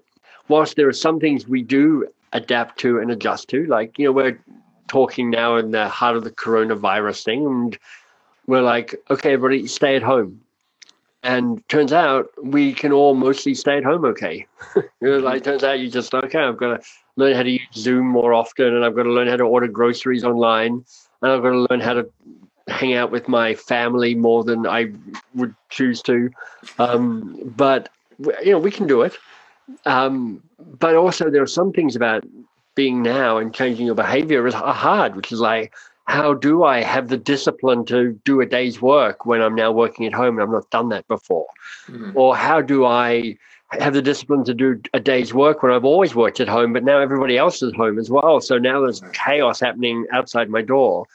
whilst 0.47 0.75
there 0.75 0.87
are 0.87 0.93
some 0.93 1.19
things 1.19 1.47
we 1.47 1.61
do 1.61 2.07
adapt 2.33 2.79
to 2.79 2.99
and 2.99 3.11
adjust 3.11 3.47
to. 3.49 3.65
Like, 3.65 3.97
you 3.97 4.05
know, 4.05 4.11
we're 4.11 4.39
talking 4.87 5.29
now 5.29 5.55
in 5.55 5.71
the 5.71 5.87
heart 5.87 6.17
of 6.17 6.23
the 6.23 6.31
coronavirus 6.31 7.23
thing, 7.23 7.45
and 7.45 7.77
we're 8.47 8.61
like, 8.61 8.95
okay, 9.09 9.33
everybody, 9.33 9.67
stay 9.67 9.95
at 9.95 10.03
home. 10.03 10.41
And 11.23 11.67
turns 11.69 11.93
out 11.93 12.29
we 12.41 12.73
can 12.73 12.91
all 12.91 13.15
mostly 13.15 13.55
stay 13.55 13.77
at 13.77 13.85
home 13.85 14.03
okay. 14.05 14.45
like, 15.01 15.43
turns 15.43 15.63
out 15.63 15.79
you 15.79 15.89
just, 15.89 16.13
okay, 16.13 16.39
I've 16.39 16.57
got 16.57 16.81
to 16.81 16.87
learn 17.15 17.33
how 17.33 17.43
to 17.43 17.49
use 17.49 17.61
Zoom 17.73 18.05
more 18.05 18.33
often, 18.33 18.75
and 18.75 18.83
I've 18.83 18.95
got 18.95 19.03
to 19.03 19.11
learn 19.11 19.29
how 19.29 19.37
to 19.37 19.43
order 19.43 19.67
groceries 19.67 20.25
online, 20.25 20.83
and 21.21 21.31
I've 21.31 21.41
got 21.41 21.51
to 21.51 21.65
learn 21.69 21.79
how 21.79 21.93
to 21.93 22.09
hang 22.67 22.93
out 22.93 23.09
with 23.09 23.27
my 23.27 23.55
family 23.55 24.15
more 24.15 24.43
than 24.43 24.67
I 24.67 24.91
would 25.33 25.55
choose 25.69 26.01
to. 26.03 26.29
Um, 26.77 27.39
but 27.55 27.89
you 28.43 28.51
know, 28.51 28.59
we 28.59 28.71
can 28.71 28.87
do 28.87 29.01
it. 29.01 29.17
Um, 29.85 30.43
but 30.79 30.95
also, 30.95 31.29
there 31.29 31.41
are 31.41 31.47
some 31.47 31.71
things 31.71 31.95
about 31.95 32.25
being 32.75 33.01
now 33.01 33.37
and 33.37 33.53
changing 33.53 33.85
your 33.85 33.95
behavior 33.95 34.45
is 34.47 34.53
hard, 34.53 35.15
which 35.15 35.31
is 35.31 35.39
like, 35.39 35.73
how 36.05 36.33
do 36.33 36.63
I 36.63 36.81
have 36.81 37.07
the 37.07 37.17
discipline 37.17 37.85
to 37.85 38.19
do 38.25 38.41
a 38.41 38.45
day's 38.45 38.81
work 38.81 39.25
when 39.25 39.41
I'm 39.41 39.55
now 39.55 39.71
working 39.71 40.05
at 40.05 40.13
home 40.13 40.37
and 40.37 40.43
I've 40.43 40.49
not 40.49 40.69
done 40.69 40.89
that 40.89 41.07
before? 41.07 41.47
Mm-hmm. 41.87 42.11
Or 42.15 42.35
how 42.35 42.61
do 42.61 42.85
I 42.85 43.37
have 43.79 43.93
the 43.93 44.01
discipline 44.01 44.43
to 44.45 44.53
do 44.53 44.81
a 44.93 44.99
day's 44.99 45.33
work 45.33 45.63
when 45.63 45.71
I've 45.71 45.85
always 45.85 46.13
worked 46.13 46.39
at 46.39 46.47
home, 46.47 46.73
but 46.73 46.83
now 46.83 46.99
everybody 46.99 47.37
else 47.37 47.61
is 47.63 47.73
home 47.73 47.97
as 47.97 48.09
well. 48.09 48.41
So 48.41 48.57
now 48.57 48.81
there's 48.81 49.01
chaos 49.13 49.59
happening 49.59 50.05
outside 50.11 50.49
my 50.49 50.61
door. 50.61 51.05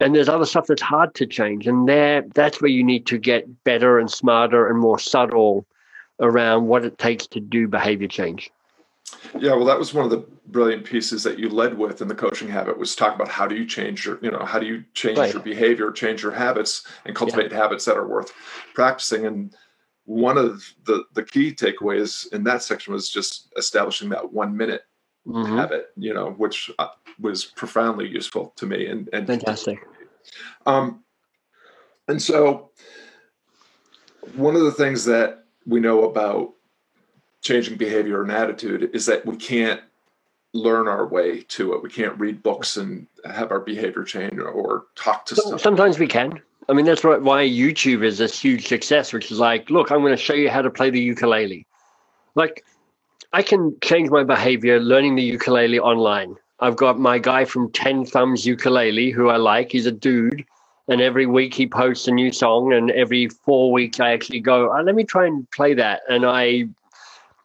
And 0.00 0.14
there's 0.14 0.28
other 0.28 0.46
stuff 0.46 0.66
that's 0.66 0.82
hard 0.82 1.14
to 1.14 1.26
change. 1.26 1.66
And 1.66 1.88
there 1.88 2.22
that's 2.34 2.60
where 2.60 2.70
you 2.70 2.82
need 2.84 3.06
to 3.06 3.18
get 3.18 3.64
better 3.64 3.98
and 3.98 4.10
smarter 4.10 4.68
and 4.68 4.78
more 4.78 4.98
subtle 4.98 5.64
around 6.20 6.66
what 6.66 6.84
it 6.84 6.98
takes 6.98 7.26
to 7.28 7.40
do 7.40 7.68
behavior 7.68 8.08
change. 8.08 8.50
Yeah, 9.38 9.54
well, 9.54 9.64
that 9.64 9.78
was 9.78 9.94
one 9.94 10.04
of 10.04 10.10
the 10.10 10.24
brilliant 10.46 10.84
pieces 10.84 11.22
that 11.22 11.38
you 11.38 11.48
led 11.48 11.76
with 11.76 12.02
in 12.02 12.08
the 12.08 12.14
coaching 12.14 12.48
habit 12.48 12.78
was 12.78 12.94
talk 12.94 13.14
about 13.14 13.28
how 13.28 13.46
do 13.46 13.54
you 13.54 13.66
change 13.66 14.04
your, 14.04 14.18
you 14.22 14.30
know, 14.30 14.44
how 14.44 14.58
do 14.58 14.66
you 14.66 14.84
change 14.94 15.18
right. 15.18 15.32
your 15.32 15.42
behavior, 15.42 15.90
change 15.90 16.22
your 16.22 16.32
habits, 16.32 16.86
and 17.04 17.16
cultivate 17.16 17.50
yeah. 17.50 17.56
habits 17.56 17.84
that 17.84 17.96
are 17.96 18.06
worth 18.06 18.32
practicing. 18.74 19.26
And 19.26 19.54
one 20.04 20.36
of 20.36 20.64
the 20.84 21.04
the 21.14 21.24
key 21.24 21.52
takeaways 21.52 22.32
in 22.32 22.44
that 22.44 22.62
section 22.62 22.92
was 22.92 23.08
just 23.08 23.52
establishing 23.56 24.08
that 24.10 24.32
one 24.32 24.56
minute 24.56 24.82
mm-hmm. 25.26 25.56
habit, 25.56 25.86
you 25.96 26.12
know, 26.12 26.30
which 26.32 26.70
uh, 26.78 26.88
was 27.20 27.44
profoundly 27.44 28.08
useful 28.08 28.52
to 28.56 28.66
me. 28.66 28.86
And, 28.86 29.08
and 29.12 29.26
fantastic. 29.26 29.78
Um, 30.66 31.02
and 32.08 32.20
so, 32.20 32.70
one 34.34 34.56
of 34.56 34.62
the 34.62 34.72
things 34.72 35.04
that 35.06 35.44
we 35.66 35.80
know 35.80 36.04
about 36.04 36.52
changing 37.42 37.76
behavior 37.76 38.22
and 38.22 38.30
attitude 38.30 38.90
is 38.94 39.06
that 39.06 39.26
we 39.26 39.36
can't 39.36 39.80
learn 40.54 40.88
our 40.88 41.06
way 41.06 41.42
to 41.42 41.74
it. 41.74 41.82
We 41.82 41.90
can't 41.90 42.18
read 42.18 42.42
books 42.42 42.76
and 42.76 43.06
have 43.24 43.50
our 43.50 43.60
behavior 43.60 44.04
change 44.04 44.38
or 44.38 44.84
talk 44.94 45.26
to. 45.26 45.36
So, 45.36 45.56
sometimes 45.56 45.98
we 45.98 46.06
can. 46.06 46.40
I 46.68 46.74
mean, 46.74 46.86
that's 46.86 47.02
why 47.02 47.44
YouTube 47.44 48.04
is 48.04 48.20
a 48.20 48.28
huge 48.28 48.68
success, 48.68 49.12
which 49.12 49.32
is 49.32 49.38
like, 49.38 49.68
look, 49.68 49.90
I'm 49.90 50.00
going 50.00 50.12
to 50.12 50.22
show 50.22 50.34
you 50.34 50.48
how 50.48 50.62
to 50.62 50.70
play 50.70 50.90
the 50.90 51.00
ukulele. 51.00 51.66
Like, 52.34 52.64
I 53.32 53.42
can 53.42 53.76
change 53.82 54.10
my 54.10 54.22
behavior 54.24 54.78
learning 54.78 55.16
the 55.16 55.22
ukulele 55.22 55.80
online. 55.80 56.36
I've 56.60 56.76
got 56.76 57.00
my 57.00 57.18
guy 57.18 57.44
from 57.44 57.72
10 57.72 58.06
Thumbs 58.06 58.46
Ukulele, 58.46 59.10
who 59.10 59.28
I 59.28 59.36
like. 59.36 59.72
He's 59.72 59.86
a 59.86 59.92
dude. 59.92 60.44
And 60.88 61.00
every 61.00 61.26
week 61.26 61.54
he 61.54 61.66
posts 61.66 62.06
a 62.06 62.12
new 62.12 62.30
song. 62.30 62.72
And 62.72 62.90
every 62.92 63.28
four 63.28 63.72
weeks 63.72 63.98
I 63.98 64.12
actually 64.12 64.40
go, 64.40 64.70
oh, 64.72 64.82
let 64.82 64.94
me 64.94 65.02
try 65.02 65.26
and 65.26 65.50
play 65.50 65.74
that. 65.74 66.02
And 66.08 66.24
I 66.24 66.68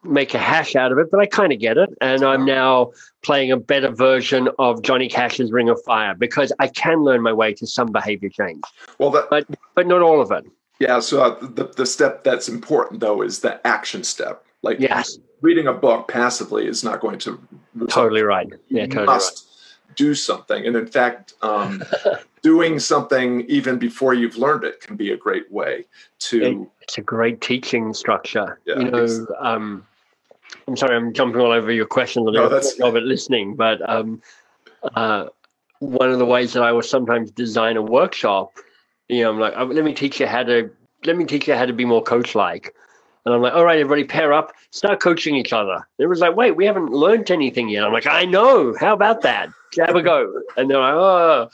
make 0.08 0.34
a 0.34 0.38
hash 0.38 0.74
out 0.76 0.92
of 0.92 0.98
it, 0.98 1.10
but 1.10 1.20
I 1.20 1.26
kind 1.26 1.52
of 1.52 1.58
get 1.58 1.76
it. 1.76 1.90
And 2.00 2.22
I'm 2.22 2.44
now 2.44 2.92
playing 3.22 3.50
a 3.52 3.56
better 3.56 3.90
version 3.90 4.48
of 4.58 4.82
Johnny 4.82 5.08
Cash's 5.08 5.52
Ring 5.52 5.68
of 5.68 5.80
Fire 5.84 6.14
because 6.14 6.52
I 6.58 6.68
can 6.68 7.02
learn 7.02 7.22
my 7.22 7.32
way 7.32 7.54
to 7.54 7.66
some 7.66 7.92
behavior 7.92 8.28
change. 8.28 8.62
Well, 8.98 9.10
that, 9.10 9.28
but 9.30 9.46
but 9.74 9.86
not 9.86 10.02
all 10.02 10.20
of 10.20 10.30
it. 10.30 10.44
Yeah. 10.78 11.00
So 11.00 11.22
uh, 11.22 11.38
the 11.40 11.64
the 11.76 11.86
step 11.86 12.24
that's 12.24 12.48
important 12.48 13.00
though 13.00 13.22
is 13.22 13.40
the 13.40 13.64
action 13.66 14.04
step. 14.04 14.44
Like 14.62 14.80
yes, 14.80 15.18
reading 15.40 15.66
a 15.66 15.72
book 15.72 16.08
passively 16.08 16.66
is 16.66 16.82
not 16.82 17.00
going 17.00 17.18
to 17.20 17.40
totally 17.88 18.22
right. 18.22 18.48
Yeah, 18.68 18.86
totally 18.86 19.06
must 19.06 19.46
right. 19.88 19.96
do 19.96 20.14
something, 20.14 20.66
and 20.66 20.76
in 20.76 20.86
fact. 20.86 21.34
Um, 21.42 21.84
doing 22.42 22.78
something 22.78 23.40
even 23.48 23.78
before 23.78 24.14
you've 24.14 24.36
learned 24.36 24.62
it 24.62 24.80
can 24.80 24.96
be 24.96 25.10
a 25.10 25.16
great 25.16 25.50
way 25.50 25.84
to 26.20 26.70
it's 26.82 26.96
a 26.96 27.02
great 27.02 27.40
teaching 27.40 27.92
structure 27.92 28.60
yeah, 28.64 28.78
you 28.78 28.90
know 28.90 29.26
um, 29.40 29.84
I'm 30.66 30.76
sorry, 30.76 30.96
I'm 30.96 31.12
jumping 31.12 31.40
all 31.40 31.52
over 31.52 31.72
your 31.72 31.86
questions. 31.86 32.26
I 32.28 32.32
no, 32.32 32.48
that's... 32.48 32.78
of 32.80 32.96
it 32.96 33.02
listening, 33.02 33.54
but 33.54 33.86
um, 33.88 34.22
uh, 34.94 35.26
one 35.80 36.10
of 36.10 36.18
the 36.18 36.26
ways 36.26 36.52
that 36.52 36.62
I 36.62 36.72
will 36.72 36.82
sometimes 36.82 37.30
design 37.30 37.76
a 37.76 37.82
workshop, 37.82 38.52
you 39.08 39.22
know, 39.22 39.30
I'm 39.30 39.40
like, 39.40 39.54
oh, 39.56 39.64
let 39.64 39.84
me 39.84 39.94
teach 39.94 40.20
you 40.20 40.26
how 40.26 40.42
to 40.42 40.70
let 41.04 41.16
me 41.16 41.24
teach 41.24 41.46
you 41.46 41.54
how 41.54 41.64
to 41.64 41.72
be 41.72 41.84
more 41.84 42.02
coach-like. 42.02 42.74
And 43.24 43.34
I'm 43.34 43.42
like, 43.42 43.52
all 43.52 43.64
right, 43.64 43.78
everybody, 43.78 44.04
pair 44.04 44.32
up, 44.32 44.52
start 44.70 45.00
coaching 45.00 45.36
each 45.36 45.52
other. 45.52 45.86
It 45.98 46.06
was 46.06 46.20
like, 46.20 46.34
wait, 46.34 46.56
we 46.56 46.64
haven't 46.66 46.90
learned 46.90 47.30
anything 47.30 47.68
yet. 47.68 47.84
I'm 47.84 47.92
like, 47.92 48.06
I 48.06 48.24
know. 48.24 48.74
How 48.80 48.94
about 48.94 49.20
that? 49.22 49.50
Have 49.78 49.96
a 49.96 50.02
go. 50.02 50.42
And 50.56 50.70
they're 50.70 50.80
like, 50.80 50.94
oh, 50.94 51.50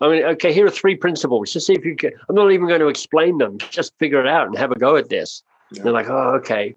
I 0.00 0.08
mean, 0.08 0.22
okay, 0.24 0.52
here 0.52 0.66
are 0.66 0.70
three 0.70 0.94
principles. 0.94 1.52
Just 1.52 1.66
see 1.66 1.72
if 1.72 1.84
you 1.84 1.96
can. 1.96 2.12
I'm 2.28 2.34
not 2.34 2.52
even 2.52 2.68
going 2.68 2.80
to 2.80 2.88
explain 2.88 3.38
them. 3.38 3.58
Just 3.70 3.92
figure 3.98 4.20
it 4.20 4.28
out 4.28 4.46
and 4.46 4.56
have 4.58 4.70
a 4.70 4.78
go 4.78 4.96
at 4.96 5.08
this. 5.08 5.42
Yeah. 5.72 5.84
They're 5.84 5.92
like, 5.92 6.08
oh, 6.08 6.34
okay 6.36 6.76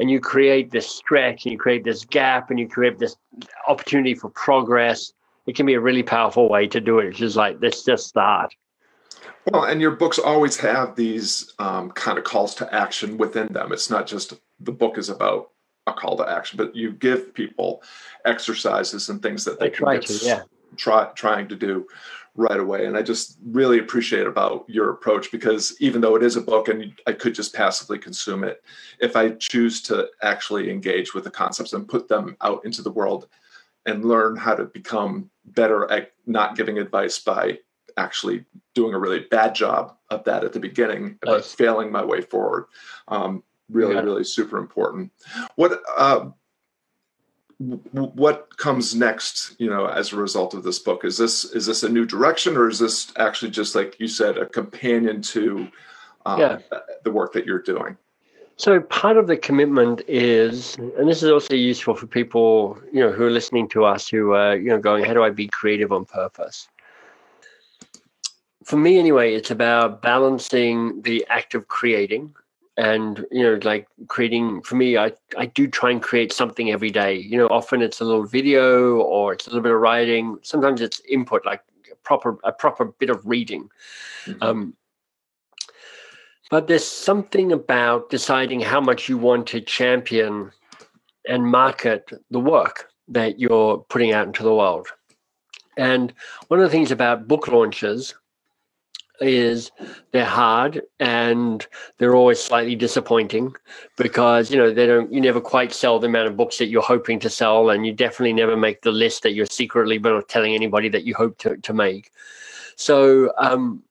and 0.00 0.10
you 0.10 0.18
create 0.18 0.70
this 0.70 0.88
stretch 0.88 1.44
and 1.44 1.52
you 1.52 1.58
create 1.58 1.84
this 1.84 2.04
gap 2.06 2.50
and 2.50 2.58
you 2.58 2.66
create 2.66 2.98
this 2.98 3.16
opportunity 3.68 4.14
for 4.14 4.30
progress. 4.30 5.12
It 5.46 5.54
can 5.54 5.66
be 5.66 5.74
a 5.74 5.80
really 5.80 6.02
powerful 6.02 6.48
way 6.48 6.66
to 6.68 6.80
do 6.80 6.98
it. 7.00 7.08
It's 7.08 7.18
just 7.18 7.36
like 7.36 7.58
let's 7.60 7.84
just 7.84 8.06
start. 8.06 8.54
Well 9.50 9.64
and 9.64 9.80
your 9.80 9.92
books 9.92 10.18
always 10.18 10.56
have 10.56 10.96
these 10.96 11.52
um, 11.58 11.90
kind 11.90 12.16
of 12.16 12.24
calls 12.24 12.54
to 12.56 12.74
action 12.74 13.18
within 13.18 13.52
them. 13.52 13.72
It's 13.72 13.90
not 13.90 14.06
just 14.06 14.32
the 14.58 14.72
book 14.72 14.96
is 14.96 15.10
about 15.10 15.50
a 15.86 15.92
call 15.92 16.16
to 16.16 16.28
action 16.28 16.56
but 16.56 16.74
you 16.74 16.92
give 16.92 17.34
people 17.34 17.82
exercises 18.24 19.08
and 19.08 19.22
things 19.22 19.44
that 19.44 19.58
they 19.58 19.66
I 19.66 19.70
can 19.70 20.00
to, 20.00 20.18
yeah. 20.22 20.42
try 20.76 21.10
trying 21.14 21.48
to 21.48 21.56
do 21.56 21.86
right 22.40 22.58
away. 22.58 22.86
And 22.86 22.96
I 22.96 23.02
just 23.02 23.38
really 23.44 23.78
appreciate 23.78 24.26
about 24.26 24.64
your 24.66 24.90
approach 24.90 25.30
because 25.30 25.76
even 25.78 26.00
though 26.00 26.16
it 26.16 26.22
is 26.22 26.36
a 26.36 26.40
book 26.40 26.68
and 26.68 26.92
I 27.06 27.12
could 27.12 27.34
just 27.34 27.54
passively 27.54 27.98
consume 27.98 28.44
it, 28.44 28.64
if 28.98 29.14
I 29.14 29.32
choose 29.32 29.82
to 29.82 30.08
actually 30.22 30.70
engage 30.70 31.12
with 31.12 31.24
the 31.24 31.30
concepts 31.30 31.74
and 31.74 31.86
put 31.86 32.08
them 32.08 32.36
out 32.40 32.64
into 32.64 32.80
the 32.80 32.90
world 32.90 33.28
and 33.84 34.06
learn 34.06 34.36
how 34.36 34.54
to 34.54 34.64
become 34.64 35.30
better 35.44 35.90
at 35.92 36.12
not 36.26 36.56
giving 36.56 36.78
advice 36.78 37.18
by 37.18 37.58
actually 37.98 38.44
doing 38.74 38.94
a 38.94 38.98
really 38.98 39.26
bad 39.30 39.54
job 39.54 39.96
of 40.08 40.24
that 40.24 40.42
at 40.42 40.54
the 40.54 40.60
beginning, 40.60 41.18
nice. 41.24 41.42
but 41.42 41.44
failing 41.44 41.92
my 41.92 42.02
way 42.02 42.22
forward. 42.22 42.66
Um, 43.08 43.42
really, 43.68 43.96
yeah. 43.96 44.00
really 44.00 44.24
super 44.24 44.56
important. 44.56 45.12
What 45.56 45.80
uh, 45.96 46.30
what 47.60 48.56
comes 48.56 48.94
next 48.94 49.54
you 49.58 49.68
know 49.68 49.86
as 49.86 50.12
a 50.12 50.16
result 50.16 50.54
of 50.54 50.62
this 50.62 50.78
book? 50.78 51.04
Is 51.04 51.18
this 51.18 51.44
is 51.44 51.66
this 51.66 51.82
a 51.82 51.88
new 51.88 52.06
direction 52.06 52.56
or 52.56 52.68
is 52.68 52.78
this 52.78 53.12
actually 53.16 53.50
just 53.50 53.74
like 53.74 54.00
you 54.00 54.08
said 54.08 54.38
a 54.38 54.46
companion 54.46 55.20
to 55.22 55.68
um, 56.24 56.40
yeah. 56.40 56.58
the 57.04 57.10
work 57.10 57.34
that 57.34 57.44
you're 57.44 57.62
doing? 57.62 57.96
So 58.56 58.80
part 58.80 59.16
of 59.18 59.26
the 59.26 59.36
commitment 59.36 60.02
is 60.08 60.76
and 60.76 61.06
this 61.06 61.22
is 61.22 61.30
also 61.30 61.54
useful 61.54 61.94
for 61.94 62.06
people 62.06 62.78
you 62.92 63.00
know 63.00 63.12
who 63.12 63.24
are 63.24 63.30
listening 63.30 63.68
to 63.70 63.84
us 63.84 64.08
who 64.08 64.32
are 64.32 64.56
you 64.56 64.70
know 64.70 64.78
going 64.78 65.04
how 65.04 65.12
do 65.12 65.22
i 65.22 65.30
be 65.30 65.48
creative 65.48 65.92
on 65.92 66.06
purpose? 66.06 66.66
For 68.64 68.78
me 68.78 68.98
anyway 68.98 69.34
it's 69.34 69.50
about 69.50 70.00
balancing 70.00 71.02
the 71.02 71.26
act 71.28 71.54
of 71.54 71.68
creating 71.68 72.34
and 72.76 73.26
you 73.30 73.42
know 73.42 73.58
like 73.62 73.86
creating 74.06 74.62
for 74.62 74.76
me 74.76 74.96
i 74.96 75.12
i 75.36 75.46
do 75.46 75.66
try 75.66 75.90
and 75.90 76.02
create 76.02 76.32
something 76.32 76.70
every 76.70 76.90
day. 76.90 77.14
You 77.14 77.38
know 77.38 77.48
often 77.48 77.82
it's 77.82 78.00
a 78.00 78.04
little 78.04 78.24
video 78.24 78.98
or 78.98 79.32
it's 79.32 79.46
a 79.46 79.50
little 79.50 79.62
bit 79.62 79.72
of 79.72 79.80
writing. 79.80 80.38
Sometimes 80.42 80.80
it's 80.80 81.00
input 81.08 81.44
like 81.44 81.62
a 81.90 81.96
proper 81.96 82.38
a 82.44 82.52
proper 82.52 82.86
bit 82.86 83.10
of 83.10 83.24
reading. 83.26 83.68
Mm-hmm. 84.26 84.42
um 84.42 84.74
but 86.50 86.66
there's 86.66 86.86
something 86.86 87.52
about 87.52 88.10
deciding 88.10 88.60
how 88.60 88.80
much 88.80 89.08
you 89.08 89.16
want 89.16 89.46
to 89.48 89.60
champion 89.60 90.50
and 91.28 91.44
market 91.46 92.10
the 92.30 92.40
work 92.40 92.90
that 93.06 93.38
you're 93.38 93.78
putting 93.88 94.12
out 94.12 94.26
into 94.26 94.42
the 94.42 94.54
world. 94.54 94.88
And 95.76 96.12
one 96.48 96.58
of 96.58 96.64
the 96.64 96.70
things 96.70 96.90
about 96.90 97.28
book 97.28 97.46
launches 97.46 98.14
is 99.20 99.70
they're 100.12 100.24
hard 100.24 100.82
and 100.98 101.66
they're 101.98 102.14
always 102.14 102.42
slightly 102.42 102.74
disappointing 102.74 103.54
because 103.96 104.50
you 104.50 104.56
know 104.56 104.72
they 104.72 104.86
don't 104.86 105.12
you 105.12 105.20
never 105.20 105.40
quite 105.40 105.72
sell 105.72 105.98
the 105.98 106.06
amount 106.06 106.26
of 106.26 106.36
books 106.36 106.58
that 106.58 106.68
you're 106.68 106.82
hoping 106.82 107.18
to 107.20 107.28
sell 107.28 107.70
and 107.70 107.86
you 107.86 107.92
definitely 107.92 108.32
never 108.32 108.56
make 108.56 108.82
the 108.82 108.90
list 108.90 109.22
that 109.22 109.32
you're 109.34 109.46
secretly 109.46 109.98
but 109.98 110.12
not 110.12 110.28
telling 110.28 110.54
anybody 110.54 110.88
that 110.88 111.04
you 111.04 111.14
hope 111.14 111.36
to, 111.38 111.56
to 111.58 111.72
make. 111.72 112.10
So 112.76 113.32
um, 113.36 113.82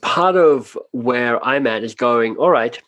part 0.00 0.34
of 0.34 0.76
where 0.90 1.44
i'm 1.44 1.66
at 1.66 1.84
is 1.84 1.94
going 1.94 2.36
all 2.36 2.50
right 2.50 2.80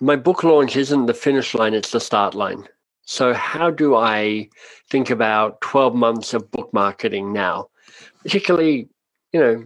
my 0.00 0.14
book 0.14 0.44
launch 0.44 0.76
isn't 0.76 1.06
the 1.06 1.14
finish 1.14 1.54
line 1.54 1.74
it's 1.74 1.90
the 1.90 2.00
start 2.00 2.34
line. 2.34 2.68
So 3.02 3.32
how 3.32 3.70
do 3.70 3.96
i 3.96 4.48
think 4.90 5.08
about 5.08 5.60
12 5.62 5.94
months 5.94 6.34
of 6.34 6.50
book 6.50 6.70
marketing 6.74 7.32
now? 7.32 7.68
Particularly 8.22 8.88
you 9.32 9.40
know 9.40 9.64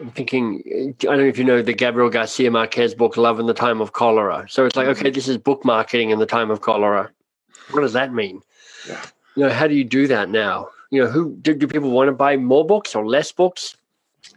I'm 0.00 0.10
thinking, 0.10 0.62
I 1.00 1.04
don't 1.04 1.18
know 1.18 1.24
if 1.24 1.38
you 1.38 1.44
know 1.44 1.62
the 1.62 1.72
Gabriel 1.72 2.10
Garcia 2.10 2.50
Marquez 2.50 2.94
book, 2.94 3.16
Love 3.16 3.38
in 3.38 3.46
the 3.46 3.54
Time 3.54 3.80
of 3.80 3.92
Cholera. 3.92 4.46
So 4.48 4.66
it's 4.66 4.76
like, 4.76 4.88
okay, 4.88 5.10
this 5.10 5.28
is 5.28 5.38
book 5.38 5.64
marketing 5.64 6.10
in 6.10 6.18
the 6.18 6.26
time 6.26 6.50
of 6.50 6.60
cholera. 6.60 7.10
What 7.70 7.82
does 7.82 7.92
that 7.92 8.12
mean? 8.12 8.42
Yeah. 8.88 9.00
You 9.36 9.44
know, 9.44 9.50
how 9.50 9.68
do 9.68 9.74
you 9.74 9.84
do 9.84 10.08
that 10.08 10.28
now? 10.28 10.68
You 10.90 11.04
know, 11.04 11.10
who 11.10 11.36
do, 11.36 11.54
do 11.54 11.68
people 11.68 11.90
want 11.90 12.08
to 12.08 12.12
buy 12.12 12.36
more 12.36 12.66
books 12.66 12.94
or 12.94 13.06
less 13.06 13.30
books? 13.30 13.76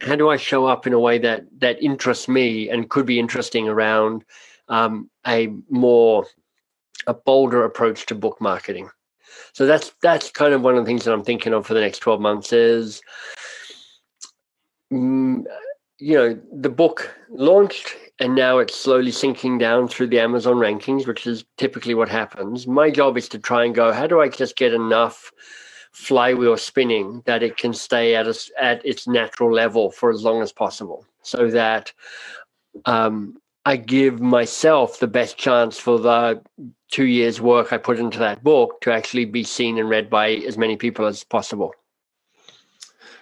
how 0.02 0.16
do 0.16 0.30
I 0.30 0.38
show 0.38 0.66
up 0.66 0.86
in 0.86 0.94
a 0.94 1.00
way 1.00 1.18
that 1.20 1.46
that 1.60 1.82
interests 1.82 2.28
me 2.28 2.70
and 2.70 2.90
could 2.90 3.06
be 3.06 3.20
interesting 3.20 3.68
around 3.68 4.24
um, 4.70 5.10
a 5.26 5.54
more 5.70 6.26
a 7.08 7.14
bolder 7.14 7.64
approach 7.64 8.06
to 8.08 8.16
book 8.16 8.42
marketing. 8.42 8.90
So 9.54 9.66
that's 9.66 9.94
that's 10.02 10.30
kind 10.30 10.54
of 10.54 10.62
one 10.62 10.76
of 10.76 10.84
the 10.84 10.88
things 10.88 11.06
that 11.06 11.14
I'm 11.14 11.24
thinking 11.24 11.54
of 11.54 11.66
for 11.66 11.74
the 11.74 11.82
next 11.82 12.00
12 12.00 12.20
months 12.20 12.54
is 12.54 13.02
you 14.89 15.46
know 16.00 16.39
the 16.51 16.70
book 16.70 17.15
launched 17.29 17.96
and 18.20 18.36
now 18.36 18.58
it's 18.58 18.75
slowly 18.75 19.12
sinking 19.12 19.58
down 19.58 19.88
through 19.88 20.08
the 20.08 20.20
Amazon 20.20 20.56
rankings, 20.56 21.06
which 21.06 21.27
is 21.27 21.46
typically 21.58 21.94
what 21.94 22.10
happens. 22.10 22.65
My 22.65 22.89
job 22.89 23.17
is 23.17 23.29
to 23.29 23.39
try 23.39 23.63
and 23.63 23.75
go, 23.75 23.91
how 23.91 24.08
do 24.08 24.20
I 24.20 24.27
just 24.27 24.56
get 24.56 24.74
enough 24.74 25.32
flywheel 25.91 26.58
spinning 26.58 27.22
that 27.25 27.44
it 27.44 27.58
can 27.58 27.74
stay 27.74 28.15
at 28.15 28.27
a, 28.27 28.36
at 28.60 28.86
its 28.86 29.08
natural 29.08 29.53
level 29.53 29.91
for 29.91 30.10
as 30.12 30.24
long 30.24 30.41
as 30.41 30.51
possible, 30.51 31.06
so 31.22 31.50
that 31.50 31.91
um, 32.86 33.38
I 33.65 33.77
give 33.77 34.20
myself 34.20 35.00
the 35.00 35.08
best 35.08 35.38
chance 35.38 35.79
for 35.79 36.00
the 36.00 36.41
two 36.91 37.06
years' 37.06 37.41
work 37.41 37.74
I 37.74 37.77
put 37.77 38.00
into 38.00 38.20
that 38.20 38.44
book 38.44 38.82
to 38.82 38.91
actually 38.91 39.25
be 39.25 39.44
seen 39.44 39.77
and 39.77 39.89
read 39.89 40.10
by 40.10 40.29
as 40.29 40.58
many 40.58 40.77
people 40.77 41.06
as 41.06 41.24
possible. 41.24 41.74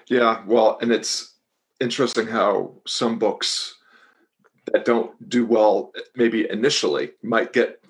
Yeah, 0.08 0.44
well, 0.46 0.78
and 0.82 0.92
it's 0.92 1.35
interesting 1.80 2.28
how 2.28 2.74
some 2.86 3.20
books 3.20 3.76
that 4.72 4.86
don't 4.86 5.30
do 5.30 5.46
well, 5.46 5.92
maybe 6.16 6.50
initially, 6.50 7.12
might 7.22 7.54
get 7.54 7.84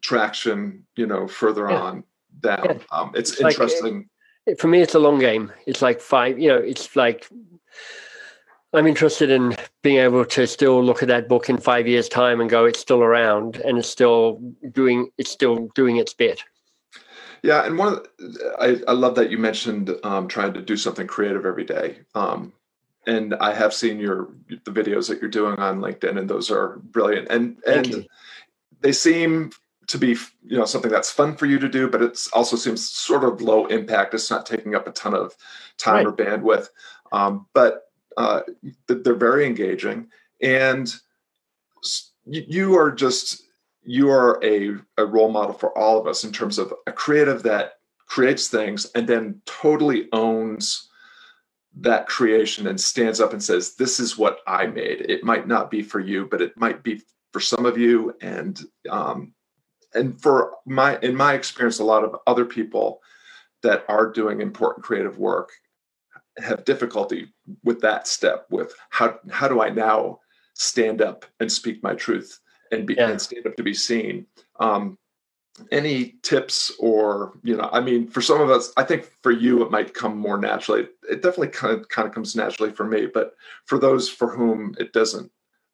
traction, 0.00 0.84
you 0.96 1.06
know, 1.06 1.28
further 1.28 1.68
yeah. 1.70 1.80
on 1.80 2.04
down. 2.40 2.64
Yeah. 2.64 2.78
Um, 2.90 3.12
it's, 3.14 3.32
it's, 3.32 3.40
interesting. 3.40 4.08
Like, 4.46 4.58
for 4.58 4.68
me, 4.68 4.80
it's 4.80 4.94
a 4.94 4.98
long 4.98 5.18
game. 5.18 5.52
It's 5.66 5.82
like 5.82 6.00
five, 6.00 6.38
you 6.38 6.48
know, 6.48 6.56
it's 6.56 6.96
like 6.96 7.28
I'm 8.72 8.86
interested 8.86 9.30
in 9.30 9.56
being 9.82 9.98
able 9.98 10.24
to 10.24 10.46
still 10.46 10.82
look 10.82 11.02
at 11.02 11.08
that 11.08 11.28
book 11.28 11.48
in 11.48 11.56
five 11.58 11.86
years' 11.86 12.08
time 12.08 12.40
and 12.40 12.50
go, 12.50 12.64
it's 12.64 12.80
still 12.80 13.02
around 13.02 13.56
and 13.56 13.78
it's 13.78 13.88
still 13.88 14.40
doing 14.72 15.10
it's 15.18 15.30
still 15.30 15.68
doing 15.74 15.96
its 15.96 16.12
bit. 16.12 16.42
Yeah, 17.42 17.64
and 17.64 17.78
one 17.78 17.94
of 17.94 18.06
the, 18.18 18.56
I, 18.58 18.90
I 18.90 18.94
love 18.94 19.14
that 19.14 19.30
you 19.30 19.38
mentioned 19.38 19.94
um, 20.02 20.26
trying 20.26 20.52
to 20.54 20.60
do 20.60 20.76
something 20.76 21.06
creative 21.06 21.46
every 21.46 21.64
day. 21.64 21.98
Um, 22.14 22.52
and 23.08 23.34
I 23.36 23.54
have 23.54 23.72
seen 23.72 23.98
your 23.98 24.28
the 24.64 24.70
videos 24.70 25.08
that 25.08 25.20
you're 25.20 25.30
doing 25.30 25.58
on 25.58 25.80
LinkedIn, 25.80 26.18
and 26.18 26.28
those 26.28 26.50
are 26.50 26.76
brilliant. 26.76 27.28
And 27.30 27.56
and 27.66 28.06
they 28.80 28.92
seem 28.92 29.50
to 29.86 29.98
be 29.98 30.16
you 30.44 30.58
know 30.58 30.66
something 30.66 30.90
that's 30.90 31.10
fun 31.10 31.34
for 31.34 31.46
you 31.46 31.58
to 31.58 31.68
do, 31.68 31.88
but 31.88 32.02
it 32.02 32.20
also 32.34 32.54
seems 32.54 32.88
sort 32.88 33.24
of 33.24 33.40
low 33.40 33.66
impact. 33.66 34.12
It's 34.12 34.30
not 34.30 34.44
taking 34.44 34.74
up 34.74 34.86
a 34.86 34.92
ton 34.92 35.14
of 35.14 35.34
time 35.78 36.04
right. 36.04 36.06
or 36.06 36.12
bandwidth. 36.12 36.68
Um, 37.10 37.46
but 37.54 37.84
uh, 38.18 38.42
they're 38.86 39.14
very 39.14 39.46
engaging, 39.46 40.08
and 40.42 40.94
you 42.26 42.76
are 42.76 42.92
just 42.92 43.42
you 43.84 44.10
are 44.10 44.38
a, 44.44 44.76
a 44.98 45.06
role 45.06 45.30
model 45.30 45.54
for 45.54 45.76
all 45.78 45.98
of 45.98 46.06
us 46.06 46.24
in 46.24 46.30
terms 46.30 46.58
of 46.58 46.74
a 46.86 46.92
creative 46.92 47.42
that 47.44 47.78
creates 48.04 48.48
things 48.48 48.84
and 48.94 49.08
then 49.08 49.40
totally 49.46 50.08
owns 50.12 50.88
that 51.80 52.06
creation 52.08 52.66
and 52.66 52.80
stands 52.80 53.20
up 53.20 53.32
and 53.32 53.42
says 53.42 53.74
this 53.76 54.00
is 54.00 54.18
what 54.18 54.40
i 54.46 54.66
made 54.66 55.02
it 55.08 55.24
might 55.24 55.46
not 55.46 55.70
be 55.70 55.82
for 55.82 56.00
you 56.00 56.26
but 56.30 56.42
it 56.42 56.52
might 56.56 56.82
be 56.82 57.00
for 57.32 57.40
some 57.40 57.66
of 57.66 57.76
you 57.76 58.14
and 58.20 58.62
um, 58.90 59.32
and 59.94 60.20
for 60.20 60.54
my 60.66 60.98
in 61.00 61.14
my 61.14 61.34
experience 61.34 61.78
a 61.78 61.84
lot 61.84 62.04
of 62.04 62.16
other 62.26 62.44
people 62.44 63.00
that 63.62 63.84
are 63.88 64.10
doing 64.10 64.40
important 64.40 64.84
creative 64.84 65.18
work 65.18 65.50
have 66.38 66.64
difficulty 66.64 67.32
with 67.64 67.80
that 67.80 68.06
step 68.06 68.46
with 68.50 68.72
how 68.90 69.18
how 69.30 69.48
do 69.48 69.60
I 69.60 69.70
now 69.70 70.20
stand 70.54 71.02
up 71.02 71.24
and 71.40 71.50
speak 71.50 71.82
my 71.82 71.94
truth 71.94 72.38
and 72.72 72.86
be 72.86 72.94
yeah. 72.94 73.10
and 73.10 73.20
stand 73.20 73.46
up 73.46 73.56
to 73.56 73.62
be 73.62 73.74
seen. 73.74 74.26
Um, 74.60 74.98
any 75.70 76.14
tips 76.22 76.72
or 76.78 77.32
you 77.42 77.56
know 77.56 77.68
i 77.72 77.80
mean 77.80 78.06
for 78.08 78.20
some 78.20 78.40
of 78.40 78.50
us 78.50 78.72
i 78.76 78.82
think 78.82 79.10
for 79.22 79.32
you 79.32 79.62
it 79.62 79.70
might 79.70 79.94
come 79.94 80.16
more 80.16 80.38
naturally. 80.38 80.88
It 81.10 81.22
definitely 81.22 81.48
kind 81.48 81.78
of 81.78 81.88
kind 81.88 82.06
of 82.06 82.14
comes 82.14 82.36
naturally 82.36 82.72
for 82.72 82.84
me 82.84 83.06
but 83.06 83.34
for 83.64 83.78
those 83.78 84.08
for 84.08 84.28
whom 84.28 84.74
it 84.78 84.92
doesn't 84.92 85.30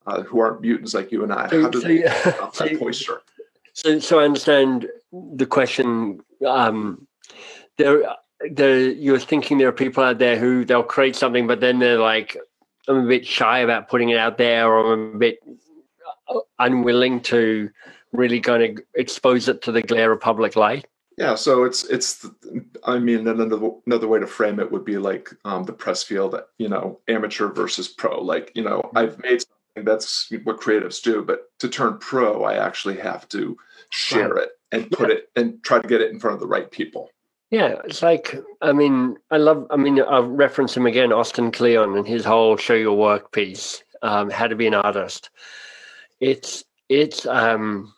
uh, 0.07 0.23
who 0.23 0.41
aren't 0.41 0.61
mutants 0.61 0.95
like 0.95 1.11
you 1.11 1.23
and 1.23 1.33
i 1.33 1.49
so, 1.49 1.63
how 1.63 1.69
do 1.71 1.81
so, 1.81 1.89
they 1.89 2.01
yeah, 2.01 2.51
so, 2.53 2.79
posture 2.79 3.23
so 3.73 3.99
so 3.99 4.21
i 4.21 4.25
understand 4.25 4.89
the 5.13 5.47
question 5.47 6.21
um 6.47 7.07
there 7.79 8.03
there 8.51 8.79
you're 8.79 9.19
thinking 9.19 9.59
there 9.59 9.69
are 9.69 9.73
people 9.73 10.03
out 10.03 10.19
there 10.19 10.39
who 10.39 10.65
they'll 10.65 10.83
create 10.83 11.17
something, 11.17 11.47
but 11.47 11.61
then 11.61 11.79
they're 11.79 11.99
like, 11.99 12.37
I'm 12.89 13.05
a 13.05 13.09
bit 13.09 13.27
shy 13.27 13.61
about 13.61 13.89
putting 13.89 14.11
it 14.11 14.19
out 14.19 14.39
there, 14.39 14.71
or 14.71 14.93
I'm 14.93 15.15
a 15.15 15.19
bit 15.19 15.39
unwilling 16.59 17.21
to 17.23 17.71
really 18.15 18.41
kind 18.41 18.63
of 18.63 18.85
expose 18.95 19.49
it 19.49 19.63
to 19.63 19.73
the 19.73 19.83
glare 19.83 20.13
of 20.13 20.21
public 20.21 20.57
light. 20.57 20.87
Yeah, 21.17 21.37
so 21.37 21.65
it's 21.65 21.85
it's. 21.85 22.27
I 22.85 22.99
mean, 22.99 23.29
another 23.29 23.71
another 23.87 24.09
way 24.09 24.19
to 24.19 24.27
frame 24.27 24.59
it 24.59 24.73
would 24.73 24.85
be 24.85 24.99
like 24.99 25.31
um, 25.45 25.65
the 25.65 25.73
Pressfield. 25.73 26.41
You 26.59 26.69
know, 26.69 27.01
amateur 27.07 27.49
versus 27.49 27.87
pro. 27.87 28.21
Like 28.21 28.51
you 28.55 28.63
know, 28.63 28.91
I've 28.97 29.19
made 29.21 29.43
something 29.43 29.85
that's 29.85 30.33
what 30.43 30.61
creatives 30.61 31.03
do, 31.03 31.23
but 31.23 31.51
to 31.61 31.69
turn 31.69 31.99
pro, 31.99 32.43
I 32.45 32.55
actually 32.55 32.97
have 32.97 33.29
to 33.29 33.57
share 33.91 34.35
right. 34.35 34.45
it 34.45 34.51
and 34.73 34.91
put 34.91 35.11
yeah. 35.11 35.17
it 35.17 35.31
and 35.37 35.63
try 35.63 35.81
to 35.81 35.87
get 35.87 36.01
it 36.01 36.11
in 36.11 36.19
front 36.19 36.35
of 36.35 36.41
the 36.41 36.49
right 36.49 36.71
people. 36.71 37.11
Yeah, 37.51 37.77
it's 37.85 38.03
like 38.03 38.35
I 38.61 38.73
mean, 38.73 39.17
I 39.31 39.37
love. 39.37 39.69
I 39.71 39.77
mean, 39.77 40.01
I'll 40.01 40.25
reference 40.25 40.77
him 40.77 40.87
again, 40.87 41.13
Austin 41.13 41.53
Kleon, 41.53 41.97
and 41.97 42.09
his 42.09 42.25
whole 42.25 42.57
"Show 42.57 42.75
Your 42.75 42.97
Work" 42.97 43.31
piece, 43.31 43.85
um, 44.03 44.31
"How 44.31 44.49
to 44.49 44.57
Be 44.57 44.67
an 44.67 44.75
Artist." 44.75 45.31
It's 46.19 46.65
it's 46.89 47.25
um, 47.27 47.94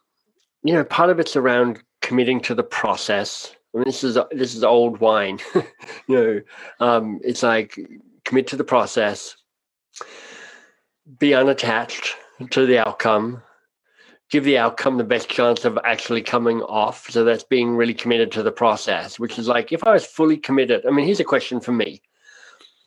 you 0.66 0.74
know, 0.74 0.84
part 0.84 1.10
of 1.10 1.20
it's 1.20 1.36
around 1.36 1.82
committing 2.02 2.40
to 2.40 2.54
the 2.54 2.64
process. 2.64 3.54
I 3.72 3.78
mean, 3.78 3.84
this 3.84 4.02
is 4.02 4.18
this 4.32 4.54
is 4.54 4.64
old 4.64 4.98
wine. 4.98 5.38
you 5.54 5.64
know, 6.08 6.40
um, 6.80 7.20
it's 7.22 7.42
like 7.42 7.78
commit 8.24 8.48
to 8.48 8.56
the 8.56 8.64
process, 8.64 9.36
be 11.18 11.34
unattached 11.34 12.16
to 12.50 12.66
the 12.66 12.78
outcome, 12.78 13.42
give 14.30 14.42
the 14.42 14.58
outcome 14.58 14.98
the 14.98 15.04
best 15.04 15.28
chance 15.28 15.64
of 15.64 15.78
actually 15.84 16.22
coming 16.22 16.62
off. 16.62 17.08
So 17.10 17.22
that's 17.22 17.44
being 17.44 17.76
really 17.76 17.94
committed 17.94 18.32
to 18.32 18.42
the 18.42 18.50
process, 18.50 19.20
which 19.20 19.38
is 19.38 19.46
like 19.46 19.70
if 19.70 19.84
I 19.84 19.92
was 19.92 20.04
fully 20.04 20.36
committed. 20.36 20.84
I 20.84 20.90
mean, 20.90 21.06
here's 21.06 21.20
a 21.20 21.24
question 21.24 21.60
for 21.60 21.72
me 21.72 22.02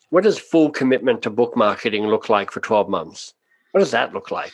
What 0.09 0.23
does 0.23 0.37
full 0.37 0.69
commitment 0.69 1.21
to 1.21 1.29
book 1.29 1.55
marketing 1.55 2.07
look 2.07 2.27
like 2.27 2.51
for 2.51 2.59
12 2.59 2.89
months? 2.89 3.33
What 3.71 3.79
does 3.79 3.91
that 3.91 4.13
look 4.13 4.31
like? 4.31 4.53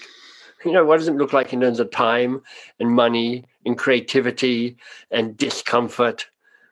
You 0.63 0.71
know, 0.71 0.85
what 0.85 0.97
does 0.97 1.07
it 1.07 1.15
look 1.15 1.33
like 1.33 1.53
in 1.53 1.61
terms 1.61 1.79
of 1.79 1.91
time 1.91 2.41
and 2.79 2.89
money 2.89 3.45
and 3.65 3.77
creativity 3.77 4.77
and 5.11 5.37
discomfort? 5.37 6.27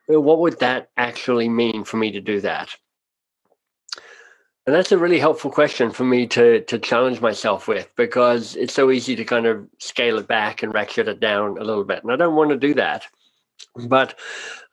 Well, 0.08 0.22
what 0.22 0.40
would 0.40 0.58
that 0.60 0.90
actually 0.96 1.48
mean 1.48 1.84
for 1.84 1.96
me 1.96 2.10
to 2.12 2.20
do 2.20 2.40
that? 2.40 2.74
And 4.66 4.74
that's 4.74 4.92
a 4.92 4.98
really 4.98 5.18
helpful 5.18 5.50
question 5.50 5.90
for 5.90 6.04
me 6.04 6.26
to 6.28 6.62
to 6.62 6.78
challenge 6.78 7.20
myself 7.20 7.68
with 7.68 7.90
because 7.96 8.56
it's 8.56 8.72
so 8.72 8.90
easy 8.90 9.14
to 9.14 9.24
kind 9.24 9.44
of 9.44 9.68
scale 9.78 10.18
it 10.18 10.26
back 10.26 10.62
and 10.62 10.72
ratchet 10.72 11.06
it 11.06 11.20
down 11.20 11.58
a 11.58 11.64
little 11.64 11.84
bit. 11.84 12.02
And 12.02 12.10
I 12.10 12.16
don't 12.16 12.34
want 12.34 12.50
to 12.50 12.56
do 12.56 12.72
that. 12.74 13.06
But 13.76 14.18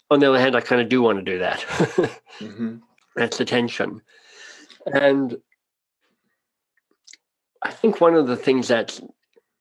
on 0.09 0.19
the 0.19 0.29
other 0.29 0.39
hand, 0.39 0.55
I 0.55 0.61
kind 0.61 0.81
of 0.81 0.87
do 0.87 1.01
want 1.01 1.19
to 1.19 1.31
do 1.31 1.39
that. 1.39 1.59
mm-hmm. 2.39 2.77
That's 3.15 3.37
the 3.37 3.45
tension. 3.45 4.01
And 4.85 5.37
I 7.63 7.71
think 7.71 8.01
one 8.01 8.15
of 8.15 8.27
the 8.27 8.37
things 8.37 8.67
that's 8.67 9.01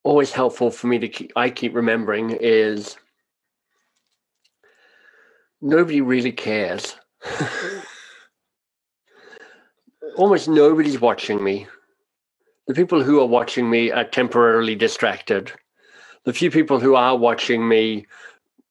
always 0.03 0.33
helpful 0.33 0.71
for 0.71 0.87
me 0.87 0.99
to 0.99 1.09
keep, 1.09 1.33
I 1.37 1.51
keep 1.51 1.75
remembering 1.75 2.31
is 2.31 2.97
nobody 5.61 6.01
really 6.01 6.33
cares. 6.33 6.97
almost 10.17 10.49
nobody's 10.49 11.01
watching 11.01 11.43
me. 11.43 11.67
The 12.67 12.75
people 12.75 13.03
who 13.03 13.21
are 13.21 13.27
watching 13.27 13.69
me 13.69 13.91
are 13.91 14.05
temporarily 14.05 14.75
distracted. 14.75 15.53
The 16.25 16.33
few 16.33 16.51
people 16.51 16.79
who 16.79 16.95
are 16.95 17.17
watching 17.17 17.67
me 17.67 18.07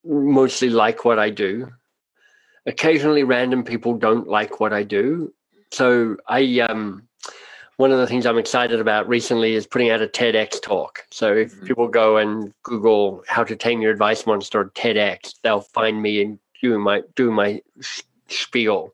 mostly 0.06 0.70
like 0.70 1.06
what 1.06 1.20
I 1.20 1.30
do. 1.30 1.72
Occasionally, 2.66 3.24
random 3.24 3.64
people 3.64 3.96
don't 3.96 4.28
like 4.28 4.60
what 4.60 4.74
I 4.74 4.84
do. 4.84 5.34
So, 5.72 6.18
I 6.28 6.60
um, 6.60 7.09
one 7.80 7.94
of 7.94 7.98
the 7.98 8.08
things 8.08 8.26
I'm 8.26 8.38
excited 8.38 8.82
about 8.82 9.08
recently 9.08 9.56
is 9.56 9.66
putting 9.66 9.90
out 9.90 10.02
a 10.02 10.08
TEDx 10.08 10.62
talk. 10.62 11.06
So, 11.12 11.34
if 11.34 11.54
mm-hmm. 11.54 11.66
people 11.66 11.88
go 11.88 12.18
and 12.18 12.54
Google 12.64 13.24
"How 13.26 13.46
to 13.46 13.56
Tame 13.56 13.80
Your 13.80 13.92
Advice 13.92 14.26
Monster" 14.26 14.66
TEDx, 14.76 15.36
they'll 15.44 15.62
find 15.62 16.02
me 16.02 16.22
and 16.22 16.40
doing 16.62 16.82
my 16.82 17.04
doing 17.16 17.34
my 17.34 17.62
spiel. 18.28 18.94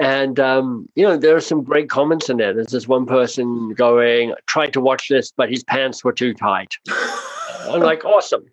And 0.00 0.40
um, 0.40 0.88
you 0.96 1.04
know, 1.04 1.16
there 1.16 1.36
are 1.36 1.40
some 1.40 1.62
great 1.62 1.88
comments 1.88 2.28
in 2.28 2.38
there. 2.38 2.52
There's 2.52 2.72
this 2.72 2.88
one 2.88 3.06
person 3.06 3.74
going, 3.74 4.34
"Tried 4.46 4.72
to 4.72 4.80
watch 4.80 5.06
this, 5.08 5.30
but 5.30 5.48
his 5.48 5.62
pants 5.62 6.02
were 6.02 6.12
too 6.12 6.34
tight." 6.34 6.74
I'm 6.88 7.80
like, 7.80 8.04
awesome. 8.04 8.44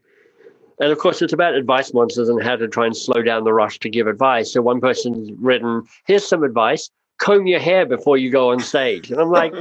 And 0.79 0.91
of 0.91 0.99
course, 0.99 1.23
it's 1.23 1.33
about 1.33 1.55
advice 1.55 1.95
monsters 1.95 2.29
and 2.29 2.43
how 2.43 2.57
to 2.57 2.67
try 2.67 2.85
and 2.85 2.95
slow 2.95 3.23
down 3.23 3.43
the 3.43 3.53
rush 3.53 3.79
to 3.79 3.89
give 3.89 4.05
advice. 4.05 4.53
So 4.53 4.61
one 4.61 4.81
person's 4.81 5.31
written, 5.39 5.81
"Here's 6.05 6.27
some 6.27 6.43
advice: 6.43 6.91
comb 7.17 7.47
your 7.47 7.60
hair 7.60 7.86
before 7.86 8.17
you 8.17 8.30
go 8.30 8.51
on 8.51 8.60
stage. 8.60 9.12
And 9.12 9.19
I'm 9.19 9.30
like, 9.30 9.54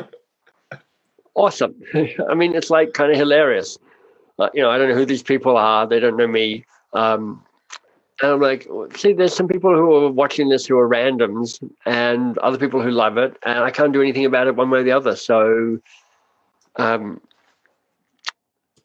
awesome. 1.35 1.75
I 2.29 2.35
mean, 2.35 2.55
it's 2.55 2.71
like 2.71 2.93
kind 2.93 3.11
of 3.11 3.19
hilarious. 3.19 3.79
Uh, 4.39 4.49
you 4.53 4.63
know, 4.63 4.71
I 4.71 4.79
don't 4.79 4.89
know 4.89 4.95
who 4.95 5.07
these 5.07 5.23
people 5.23 5.57
are. 5.57 5.87
They 5.87 6.01
don't 6.01 6.17
know 6.17 6.27
me. 6.27 6.65
Um, 6.93 7.45
and 8.23 8.33
I'm 8.33 8.41
like, 8.41 8.69
see, 8.97 9.13
there's 9.13 9.35
some 9.35 9.49
people 9.49 9.75
who 9.75 9.93
are 9.93 10.11
watching 10.11 10.49
this 10.49 10.67
who 10.67 10.79
are 10.79 10.89
randoms 10.89 11.63
and 11.85 12.39
other 12.39 12.59
people 12.59 12.81
who 12.81 12.91
love 12.91 13.19
it. 13.19 13.37
And 13.45 13.59
I 13.61 13.71
can't 13.71 13.93
do 13.93 14.01
anything 14.01 14.25
about 14.25 14.47
it 14.47 14.57
one 14.57 14.71
way 14.71 14.81
or 14.81 14.83
the 14.85 14.93
other. 14.93 15.17
So, 15.17 15.79
um, 16.77 17.21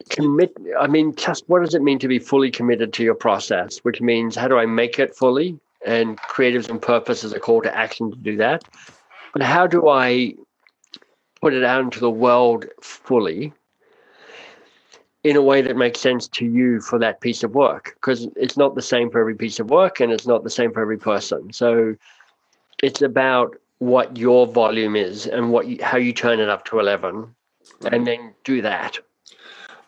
commit, 0.09 0.55
I 0.79 0.87
mean, 0.87 1.15
just 1.15 1.47
what 1.47 1.63
does 1.63 1.75
it 1.75 1.83
mean 1.83 1.99
to 1.99 2.07
be 2.07 2.17
fully 2.17 2.49
committed 2.49 2.91
to 2.93 3.03
your 3.03 3.15
process? 3.15 3.79
Which 3.79 4.01
means, 4.01 4.35
how 4.35 4.47
do 4.47 4.57
I 4.57 4.65
make 4.65 4.97
it 4.97 5.15
fully? 5.15 5.59
And 5.85 6.17
Creative 6.17 6.69
on 6.69 6.79
Purpose 6.79 7.23
is 7.23 7.33
a 7.33 7.39
call 7.39 7.61
to 7.61 7.75
action 7.75 8.11
to 8.11 8.17
do 8.17 8.37
that. 8.37 8.63
But 9.33 9.43
how 9.43 9.67
do 9.67 9.89
I 9.89 10.35
put 11.41 11.53
it 11.53 11.63
out 11.63 11.81
into 11.81 11.99
the 11.99 12.09
world 12.09 12.65
fully 12.81 13.53
in 15.23 15.35
a 15.35 15.41
way 15.41 15.61
that 15.61 15.75
makes 15.75 15.99
sense 15.99 16.27
to 16.27 16.45
you 16.45 16.81
for 16.81 16.99
that 16.99 17.21
piece 17.21 17.43
of 17.43 17.55
work? 17.55 17.95
Because 17.95 18.27
it's 18.35 18.57
not 18.57 18.75
the 18.75 18.81
same 18.81 19.09
for 19.09 19.19
every 19.19 19.35
piece 19.35 19.59
of 19.59 19.69
work 19.69 19.99
and 19.99 20.11
it's 20.11 20.27
not 20.27 20.43
the 20.43 20.49
same 20.49 20.73
for 20.73 20.81
every 20.81 20.97
person. 20.97 21.53
So 21.53 21.95
it's 22.83 23.01
about 23.01 23.55
what 23.77 24.17
your 24.17 24.47
volume 24.47 24.95
is 24.95 25.25
and 25.25 25.51
what 25.51 25.67
you, 25.67 25.77
how 25.81 25.97
you 25.97 26.11
turn 26.11 26.39
it 26.39 26.49
up 26.49 26.65
to 26.65 26.79
11 26.79 27.33
and 27.91 28.05
then 28.05 28.33
do 28.43 28.61
that 28.61 28.99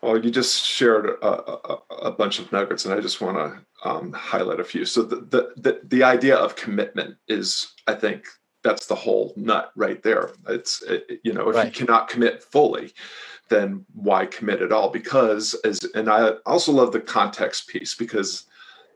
well 0.02 0.24
you 0.24 0.32
just 0.32 0.66
shared 0.66 1.06
a, 1.06 1.28
a, 1.28 1.80
a 2.04 2.12
bunch 2.12 2.40
of 2.40 2.52
nuggets 2.52 2.86
and 2.86 2.94
i 2.94 3.00
just 3.00 3.22
want 3.22 3.38
to 3.38 3.90
um, 3.90 4.12
highlight 4.14 4.60
a 4.60 4.64
few 4.64 4.86
so 4.86 5.02
the, 5.02 5.18
the, 5.18 5.54
the, 5.58 5.82
the 5.86 6.04
idea 6.04 6.36
of 6.36 6.56
commitment 6.56 7.16
is 7.28 7.74
i 7.88 7.94
think 7.94 8.26
that's 8.64 8.86
the 8.86 8.96
whole 8.96 9.34
nut 9.36 9.72
right 9.76 10.04
there 10.04 10.32
it's 10.50 10.84
it, 10.84 11.20
you 11.24 11.34
know 11.34 11.50
if 11.50 11.56
right. 11.56 11.66
you 11.66 11.72
cannot 11.72 12.08
commit 12.08 12.44
fully 12.44 12.94
then 13.52 13.86
why 13.94 14.26
commit 14.26 14.64
at 14.64 14.72
all? 14.72 14.90
Because 14.90 15.54
as 15.64 15.84
and 15.94 16.10
I 16.10 16.30
also 16.48 16.72
love 16.72 16.92
the 16.92 17.00
context 17.00 17.68
piece 17.68 17.94
because 17.94 18.46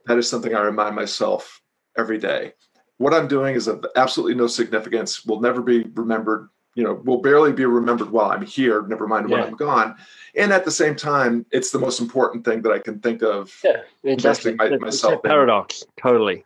that 0.07 0.17
is 0.17 0.27
something 0.27 0.55
I 0.55 0.61
remind 0.61 0.95
myself 0.95 1.61
every 1.95 2.17
day. 2.17 2.53
What 2.97 3.13
I'm 3.13 3.27
doing 3.27 3.55
is 3.55 3.67
of 3.67 3.85
absolutely 3.95 4.33
no 4.33 4.47
significance, 4.47 5.25
will 5.25 5.41
never 5.41 5.61
be 5.61 5.83
remembered, 5.93 6.49
you 6.75 6.83
know, 6.83 7.01
will 7.05 7.21
barely 7.21 7.53
be 7.53 7.65
remembered 7.65 8.11
while 8.11 8.29
I'm 8.29 8.45
here, 8.45 8.83
never 8.83 9.07
mind 9.07 9.29
yeah. 9.29 9.37
when 9.37 9.47
I'm 9.47 9.55
gone. 9.55 9.95
And 10.35 10.51
at 10.51 10.65
the 10.65 10.71
same 10.71 10.95
time, 10.95 11.45
it's 11.51 11.71
the 11.71 11.79
most 11.79 12.01
important 12.01 12.43
thing 12.43 12.61
that 12.63 12.71
I 12.71 12.79
can 12.79 12.99
think 12.99 13.23
of 13.23 13.57
yeah, 13.63 13.81
investing 14.03 14.57
my, 14.57 14.69
myself 14.77 15.23
paradox, 15.23 15.81
in. 15.81 15.87
totally. 15.97 16.45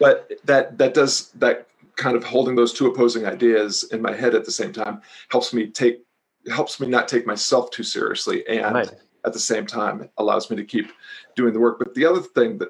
But 0.00 0.32
that 0.44 0.78
that 0.78 0.94
does 0.94 1.30
that 1.32 1.68
kind 1.96 2.16
of 2.16 2.24
holding 2.24 2.54
those 2.54 2.72
two 2.72 2.86
opposing 2.86 3.26
ideas 3.26 3.84
in 3.92 4.02
my 4.02 4.14
head 4.14 4.34
at 4.34 4.44
the 4.44 4.52
same 4.52 4.72
time 4.72 5.00
helps 5.30 5.52
me 5.52 5.66
take 5.66 6.02
helps 6.48 6.78
me 6.78 6.86
not 6.86 7.08
take 7.08 7.26
myself 7.26 7.70
too 7.70 7.82
seriously 7.82 8.46
and 8.46 8.74
right. 8.74 8.90
at 9.24 9.32
the 9.32 9.38
same 9.38 9.66
time 9.66 10.08
allows 10.18 10.50
me 10.50 10.56
to 10.56 10.64
keep 10.64 10.92
doing 11.34 11.52
the 11.52 11.58
work 11.58 11.78
but 11.78 11.94
the 11.94 12.04
other 12.04 12.20
thing 12.20 12.58
that 12.58 12.68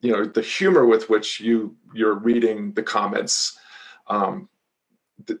you 0.00 0.12
know 0.12 0.24
the 0.24 0.42
humor 0.42 0.86
with 0.86 1.08
which 1.08 1.40
you 1.40 1.74
you're 1.94 2.14
reading 2.14 2.72
the 2.74 2.82
comments 2.82 3.58
um, 4.06 4.48
the, 5.26 5.38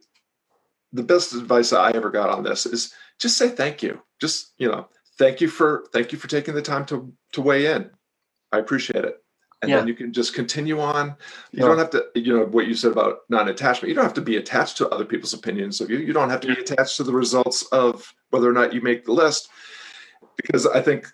the 0.94 1.02
best 1.02 1.34
advice 1.34 1.72
i 1.72 1.90
ever 1.90 2.10
got 2.10 2.30
on 2.30 2.42
this 2.42 2.64
is 2.64 2.94
just 3.18 3.36
say 3.36 3.48
thank 3.48 3.82
you 3.82 4.00
just 4.20 4.54
you 4.58 4.68
know 4.68 4.88
thank 5.18 5.40
you 5.40 5.48
for 5.48 5.86
thank 5.92 6.12
you 6.12 6.18
for 6.18 6.28
taking 6.28 6.54
the 6.54 6.62
time 6.62 6.86
to 6.86 7.12
to 7.32 7.42
weigh 7.42 7.66
in 7.66 7.90
i 8.52 8.58
appreciate 8.58 9.04
it 9.04 9.20
and 9.64 9.70
yeah. 9.70 9.78
then 9.78 9.88
you 9.88 9.94
can 9.94 10.12
just 10.12 10.34
continue 10.34 10.78
on. 10.78 11.16
You 11.50 11.62
yeah. 11.62 11.66
don't 11.66 11.78
have 11.78 11.90
to, 11.90 12.04
you 12.14 12.36
know, 12.36 12.44
what 12.44 12.66
you 12.66 12.74
said 12.74 12.92
about 12.92 13.20
non-attachment. 13.30 13.88
You 13.88 13.94
don't 13.94 14.04
have 14.04 14.14
to 14.14 14.20
be 14.20 14.36
attached 14.36 14.76
to 14.76 14.88
other 14.90 15.06
people's 15.06 15.32
opinions 15.32 15.80
of 15.80 15.90
you. 15.90 15.98
You 15.98 16.12
don't 16.12 16.28
have 16.28 16.40
to 16.42 16.48
be 16.48 16.60
attached 16.60 16.98
to 16.98 17.02
the 17.02 17.14
results 17.14 17.62
of 17.72 18.12
whether 18.28 18.48
or 18.48 18.52
not 18.52 18.74
you 18.74 18.82
make 18.82 19.06
the 19.06 19.12
list, 19.12 19.48
because 20.36 20.66
I 20.66 20.82
think 20.82 21.06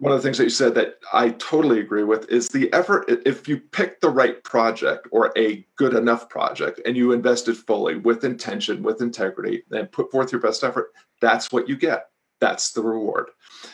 one 0.00 0.12
of 0.12 0.18
the 0.18 0.22
things 0.22 0.38
that 0.38 0.44
you 0.44 0.50
said 0.50 0.74
that 0.76 0.98
I 1.12 1.30
totally 1.30 1.78
agree 1.78 2.04
with 2.04 2.26
is 2.30 2.48
the 2.48 2.72
effort. 2.72 3.04
If 3.26 3.46
you 3.46 3.58
pick 3.58 4.00
the 4.00 4.08
right 4.08 4.42
project 4.42 5.06
or 5.10 5.30
a 5.36 5.64
good 5.76 5.94
enough 5.94 6.30
project 6.30 6.80
and 6.86 6.96
you 6.96 7.12
invested 7.12 7.56
fully 7.58 7.96
with 7.96 8.24
intention, 8.24 8.82
with 8.82 9.02
integrity, 9.02 9.62
and 9.70 9.92
put 9.92 10.10
forth 10.10 10.32
your 10.32 10.40
best 10.40 10.64
effort, 10.64 10.92
that's 11.20 11.52
what 11.52 11.68
you 11.68 11.76
get. 11.76 12.06
That's 12.40 12.72
the 12.72 12.82
reward. 12.82 13.28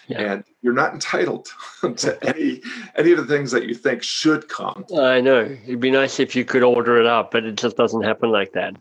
Yeah. 0.08 0.20
and 0.20 0.44
you're 0.62 0.72
not 0.72 0.94
entitled 0.94 1.46
to 1.96 2.18
any 2.26 2.60
any 2.96 3.12
of 3.12 3.18
the 3.18 3.26
things 3.26 3.52
that 3.52 3.66
you 3.66 3.74
think 3.74 4.02
should 4.02 4.48
come. 4.48 4.84
I 4.98 5.20
know. 5.20 5.56
It'd 5.64 5.78
be 5.78 5.92
nice 5.92 6.18
if 6.18 6.34
you 6.34 6.44
could 6.44 6.64
order 6.64 6.98
it 6.98 7.06
up 7.06 7.30
but 7.30 7.44
it 7.44 7.54
just 7.54 7.76
doesn't 7.76 8.02
happen 8.02 8.30
like 8.30 8.52
that. 8.54 8.74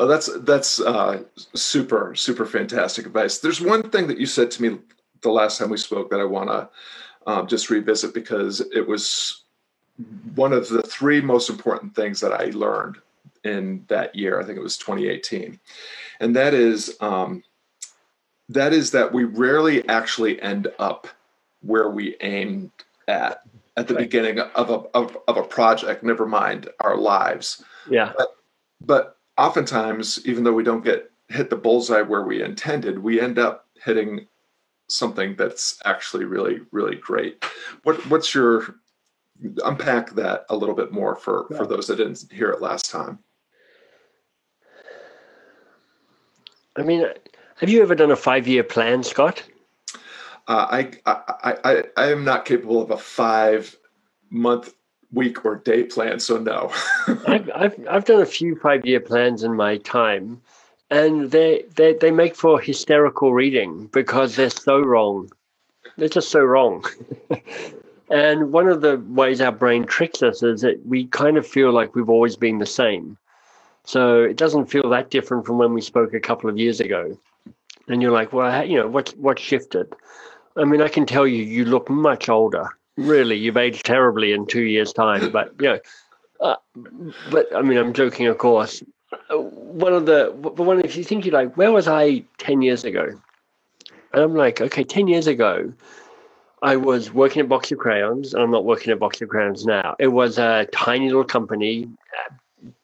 Oh 0.00 0.08
that's 0.08 0.28
that's 0.40 0.80
uh, 0.80 1.22
super 1.54 2.16
super 2.16 2.44
fantastic 2.44 3.06
advice. 3.06 3.38
There's 3.38 3.60
one 3.60 3.88
thing 3.90 4.08
that 4.08 4.18
you 4.18 4.26
said 4.26 4.50
to 4.52 4.62
me 4.62 4.78
the 5.24 5.30
last 5.30 5.58
time 5.58 5.70
we 5.70 5.76
spoke 5.76 6.10
that 6.10 6.20
i 6.20 6.24
want 6.24 6.48
to 6.48 6.68
um, 7.26 7.46
just 7.46 7.70
revisit 7.70 8.14
because 8.14 8.60
it 8.72 8.86
was 8.86 9.44
one 10.34 10.52
of 10.52 10.68
the 10.68 10.82
three 10.82 11.20
most 11.20 11.50
important 11.50 11.94
things 11.96 12.20
that 12.20 12.32
i 12.32 12.46
learned 12.46 12.98
in 13.44 13.84
that 13.88 14.14
year. 14.14 14.40
I 14.40 14.44
think 14.44 14.58
it 14.58 14.62
was 14.62 14.78
2018 14.78 15.60
and 16.20 16.34
that 16.36 16.54
is 16.54 16.96
um, 17.00 17.42
that 18.48 18.72
is 18.72 18.90
that 18.92 19.12
we 19.12 19.24
rarely 19.24 19.86
actually 19.88 20.40
end 20.40 20.68
up 20.78 21.08
where 21.62 21.90
we 21.90 22.16
aimed 22.20 22.70
at 23.08 23.42
at 23.76 23.88
the 23.88 23.94
right. 23.94 24.02
beginning 24.02 24.38
of 24.38 24.70
a 24.70 24.74
of, 24.94 25.16
of, 25.28 25.36
a 25.36 25.42
project 25.42 26.02
never 26.02 26.26
mind 26.26 26.68
our 26.80 26.96
lives. 26.96 27.62
Yeah. 27.88 28.12
But, 28.16 28.28
but 28.80 29.18
oftentimes 29.36 30.20
even 30.26 30.44
though 30.44 30.52
we 30.52 30.64
don't 30.64 30.84
get 30.84 31.10
hit 31.28 31.50
the 31.50 31.56
bullseye 31.56 32.02
where 32.02 32.22
we 32.22 32.42
intended 32.42 32.98
we 32.98 33.20
end 33.20 33.38
up 33.38 33.66
hitting 33.82 34.26
something 34.88 35.34
that's 35.36 35.80
actually 35.84 36.24
really 36.24 36.60
really 36.70 36.96
great 36.96 37.44
what 37.82 37.96
what's 38.08 38.34
your 38.34 38.76
unpack 39.64 40.10
that 40.10 40.44
a 40.50 40.56
little 40.56 40.74
bit 40.74 40.92
more 40.92 41.16
for 41.16 41.46
yeah. 41.50 41.56
for 41.56 41.66
those 41.66 41.86
that 41.86 41.96
didn't 41.96 42.24
hear 42.30 42.50
it 42.50 42.60
last 42.60 42.90
time 42.90 43.18
i 46.76 46.82
mean 46.82 47.06
have 47.56 47.70
you 47.70 47.82
ever 47.82 47.94
done 47.94 48.10
a 48.10 48.16
five 48.16 48.48
year 48.48 48.64
plan, 48.64 49.02
Scott? 49.02 49.42
Uh, 50.46 50.66
I, 50.70 50.90
I, 51.06 51.54
I, 51.64 51.84
I 51.96 52.10
am 52.10 52.24
not 52.24 52.44
capable 52.44 52.82
of 52.82 52.90
a 52.90 52.98
five 52.98 53.76
month, 54.30 54.74
week, 55.12 55.44
or 55.44 55.56
day 55.56 55.84
plan, 55.84 56.18
so 56.18 56.38
no. 56.38 56.72
I've, 57.26 57.50
I've, 57.54 57.86
I've 57.88 58.04
done 58.04 58.20
a 58.20 58.26
few 58.26 58.56
five 58.56 58.84
year 58.84 59.00
plans 59.00 59.44
in 59.44 59.54
my 59.54 59.78
time, 59.78 60.42
and 60.94 61.32
they, 61.32 61.64
they, 61.74 61.94
they 61.94 62.12
make 62.12 62.36
for 62.36 62.60
hysterical 62.60 63.32
reading 63.32 63.86
because 63.92 64.36
they're 64.36 64.48
so 64.48 64.78
wrong. 64.78 65.28
They're 65.96 66.08
just 66.08 66.28
so 66.28 66.40
wrong. 66.40 66.84
and 68.10 68.52
one 68.52 68.68
of 68.68 68.80
the 68.80 69.02
ways 69.08 69.40
our 69.40 69.50
brain 69.50 69.86
tricks 69.86 70.22
us 70.22 70.44
is 70.44 70.60
that 70.60 70.86
we 70.86 71.06
kind 71.06 71.36
of 71.36 71.46
feel 71.46 71.72
like 71.72 71.96
we've 71.96 72.08
always 72.08 72.36
been 72.36 72.58
the 72.58 72.66
same. 72.66 73.18
So 73.84 74.22
it 74.22 74.36
doesn't 74.36 74.66
feel 74.66 74.88
that 74.90 75.10
different 75.10 75.44
from 75.44 75.58
when 75.58 75.74
we 75.74 75.80
spoke 75.80 76.14
a 76.14 76.20
couple 76.20 76.48
of 76.48 76.58
years 76.58 76.78
ago 76.78 77.18
and 77.88 78.00
you're 78.00 78.12
like, 78.12 78.32
well, 78.32 78.64
you 78.64 78.78
know, 78.78 78.86
what 78.86 79.10
what 79.18 79.38
shifted? 79.38 79.92
I 80.56 80.64
mean, 80.64 80.80
I 80.80 80.88
can 80.88 81.06
tell 81.06 81.26
you, 81.26 81.42
you 81.42 81.64
look 81.64 81.90
much 81.90 82.28
older. 82.28 82.68
Really, 82.96 83.36
you've 83.36 83.56
aged 83.56 83.84
terribly 83.84 84.32
in 84.32 84.46
two 84.46 84.62
years' 84.62 84.92
time. 84.92 85.32
But 85.32 85.54
you 85.58 85.66
know, 85.66 85.78
uh, 86.40 86.56
but 87.30 87.54
I 87.54 87.62
mean, 87.62 87.78
I'm 87.78 87.92
joking, 87.92 88.28
of 88.28 88.38
course. 88.38 88.82
One 89.30 89.92
of 89.92 90.06
the 90.06 90.30
one, 90.32 90.80
if 90.84 90.96
you 90.96 91.04
think 91.04 91.24
you 91.24 91.32
like, 91.32 91.56
where 91.56 91.72
was 91.72 91.88
I 91.88 92.24
ten 92.38 92.62
years 92.62 92.84
ago? 92.84 93.20
And 94.12 94.22
I'm 94.22 94.34
like, 94.34 94.60
okay, 94.60 94.84
ten 94.84 95.08
years 95.08 95.26
ago, 95.26 95.72
I 96.62 96.76
was 96.76 97.12
working 97.12 97.40
at 97.40 97.48
Box 97.48 97.72
of 97.72 97.78
Crayons, 97.78 98.34
and 98.34 98.42
I'm 98.42 98.50
not 98.50 98.64
working 98.64 98.92
at 98.92 98.98
Box 98.98 99.20
of 99.20 99.28
Crayons 99.28 99.66
now. 99.66 99.96
It 99.98 100.08
was 100.08 100.38
a 100.38 100.66
tiny 100.72 101.06
little 101.06 101.24
company 101.24 101.88
uh, 102.18 102.34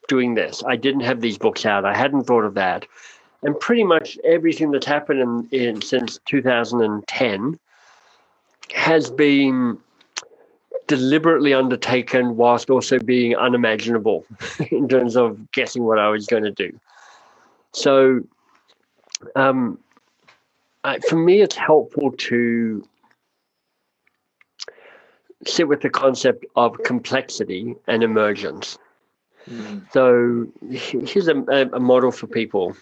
doing 0.07 0.35
this. 0.35 0.63
I 0.67 0.75
didn't 0.75 1.01
have 1.01 1.21
these 1.21 1.37
books 1.37 1.65
out. 1.65 1.85
I 1.85 1.95
hadn't 1.95 2.23
thought 2.23 2.43
of 2.43 2.53
that 2.55 2.85
and 3.43 3.59
pretty 3.59 3.83
much 3.83 4.17
everything 4.23 4.71
that's 4.71 4.85
happened 4.85 5.49
in, 5.51 5.59
in 5.59 5.81
since 5.81 6.19
2010 6.25 7.59
has 8.73 9.11
been 9.11 9.77
deliberately 10.91 11.53
undertaken 11.53 12.35
whilst 12.35 12.69
also 12.69 12.99
being 12.99 13.33
unimaginable 13.33 14.25
in 14.71 14.89
terms 14.89 15.15
of 15.15 15.49
guessing 15.53 15.83
what 15.83 15.97
I 15.97 16.09
was 16.09 16.27
going 16.27 16.43
to 16.43 16.51
do. 16.51 16.77
So, 17.71 18.19
um, 19.37 19.79
I, 20.83 20.99
for 20.99 21.15
me, 21.15 21.39
it's 21.41 21.55
helpful 21.55 22.11
to 22.11 22.85
sit 25.47 25.69
with 25.69 25.79
the 25.79 25.89
concept 25.89 26.45
of 26.57 26.77
complexity 26.83 27.73
and 27.87 28.03
emergence. 28.03 28.77
Mm. 29.49 29.89
So, 29.93 30.47
here's 31.07 31.29
a, 31.29 31.37
a 31.71 31.79
model 31.79 32.11
for 32.11 32.27
people 32.27 32.75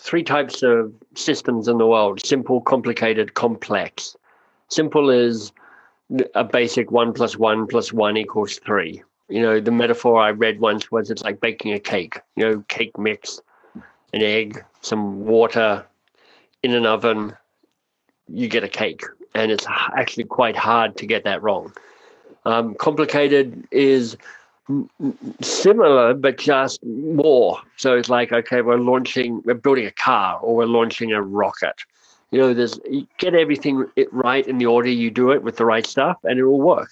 three 0.00 0.24
types 0.24 0.64
of 0.64 0.92
systems 1.14 1.68
in 1.68 1.78
the 1.78 1.86
world 1.86 2.26
simple, 2.26 2.60
complicated, 2.60 3.34
complex. 3.34 4.16
Simple 4.68 5.10
is 5.10 5.52
a 6.34 6.44
basic 6.44 6.90
one 6.90 7.12
plus 7.12 7.36
one 7.36 7.66
plus 7.66 7.92
one 7.92 8.16
equals 8.16 8.58
three. 8.64 9.02
You 9.28 9.40
know, 9.40 9.60
the 9.60 9.70
metaphor 9.70 10.20
I 10.20 10.30
read 10.30 10.60
once 10.60 10.90
was 10.90 11.10
it's 11.10 11.22
like 11.22 11.40
baking 11.40 11.72
a 11.72 11.80
cake. 11.80 12.20
You 12.36 12.44
know, 12.44 12.64
cake 12.68 12.98
mix, 12.98 13.40
an 14.12 14.22
egg, 14.22 14.64
some 14.80 15.24
water 15.24 15.84
in 16.62 16.74
an 16.74 16.86
oven, 16.86 17.34
you 18.28 18.48
get 18.48 18.64
a 18.64 18.68
cake. 18.68 19.02
And 19.34 19.50
it's 19.50 19.66
actually 19.68 20.24
quite 20.24 20.56
hard 20.56 20.96
to 20.98 21.06
get 21.06 21.24
that 21.24 21.42
wrong. 21.42 21.72
Um, 22.44 22.74
complicated 22.74 23.66
is 23.70 24.16
similar, 25.40 26.14
but 26.14 26.38
just 26.38 26.84
more. 26.84 27.58
So 27.76 27.96
it's 27.96 28.08
like, 28.08 28.32
okay, 28.32 28.62
we're 28.62 28.78
launching, 28.78 29.42
we're 29.44 29.54
building 29.54 29.86
a 29.86 29.90
car 29.90 30.38
or 30.40 30.56
we're 30.56 30.66
launching 30.66 31.12
a 31.12 31.22
rocket. 31.22 31.74
You 32.34 32.40
know, 32.40 32.52
there's 32.52 32.80
you 32.90 33.06
get 33.18 33.36
everything 33.36 33.86
right 34.10 34.44
in 34.44 34.58
the 34.58 34.66
order 34.66 34.88
you 34.88 35.08
do 35.08 35.30
it 35.30 35.44
with 35.44 35.56
the 35.56 35.64
right 35.64 35.86
stuff, 35.86 36.18
and 36.24 36.36
it 36.36 36.42
will 36.42 36.60
work. 36.60 36.90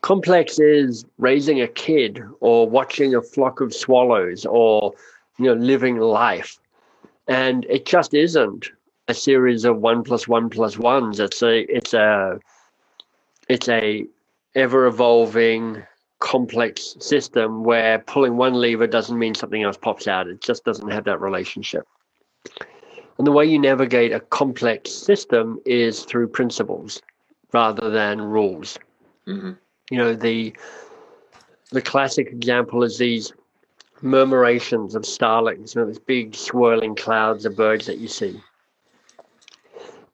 Complex 0.00 0.58
is 0.58 1.04
raising 1.18 1.60
a 1.60 1.68
kid 1.68 2.22
or 2.40 2.66
watching 2.66 3.14
a 3.14 3.20
flock 3.20 3.60
of 3.60 3.74
swallows 3.74 4.46
or 4.46 4.94
you 5.38 5.44
know 5.44 5.52
living 5.52 5.98
life, 5.98 6.58
and 7.28 7.66
it 7.66 7.84
just 7.84 8.14
isn't 8.14 8.70
a 9.08 9.12
series 9.12 9.66
of 9.66 9.82
one 9.82 10.02
plus 10.02 10.26
one 10.26 10.48
plus 10.48 10.78
ones. 10.78 11.20
It's 11.20 11.42
a 11.42 11.58
it's 11.68 11.92
a 11.92 12.40
it's 13.50 13.68
a 13.68 14.06
ever 14.54 14.86
evolving 14.86 15.82
complex 16.18 16.96
system 16.98 17.62
where 17.62 17.98
pulling 17.98 18.38
one 18.38 18.54
lever 18.54 18.86
doesn't 18.86 19.18
mean 19.18 19.34
something 19.34 19.62
else 19.62 19.76
pops 19.76 20.08
out. 20.08 20.28
It 20.28 20.40
just 20.40 20.64
doesn't 20.64 20.88
have 20.88 21.04
that 21.04 21.20
relationship. 21.20 21.86
And 23.18 23.26
the 23.26 23.32
way 23.32 23.44
you 23.44 23.58
navigate 23.58 24.12
a 24.12 24.20
complex 24.20 24.90
system 24.90 25.60
is 25.64 26.04
through 26.04 26.28
principles 26.28 27.02
rather 27.52 27.90
than 27.90 28.20
rules. 28.20 28.78
Mm-hmm. 29.26 29.52
You 29.90 29.98
know, 29.98 30.14
the 30.14 30.54
the 31.70 31.82
classic 31.82 32.28
example 32.28 32.82
is 32.82 32.98
these 32.98 33.32
murmurations 34.02 34.94
of 34.94 35.06
starlings, 35.06 35.74
you 35.74 35.80
know, 35.80 35.86
these 35.86 35.98
big 35.98 36.34
swirling 36.34 36.94
clouds 36.94 37.46
of 37.46 37.56
birds 37.56 37.86
that 37.86 37.98
you 37.98 38.08
see. 38.08 38.40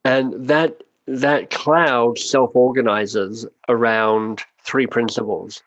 And 0.05 0.49
that 0.49 0.83
that 1.07 1.51
cloud 1.51 2.19
self-organizes 2.19 3.47
around 3.69 4.43
three 4.63 4.87
principles 4.87 5.63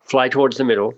fly 0.00 0.28
towards 0.28 0.56
the 0.56 0.64
middle, 0.64 0.94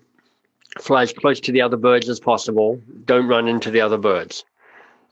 fly 0.81 1.03
as 1.03 1.13
close 1.13 1.39
to 1.41 1.53
the 1.53 1.61
other 1.61 1.77
birds 1.77 2.09
as 2.09 2.19
possible, 2.19 2.81
don't 3.05 3.29
run 3.29 3.47
into 3.47 3.71
the 3.71 3.81
other 3.81 3.99
birds. 3.99 4.45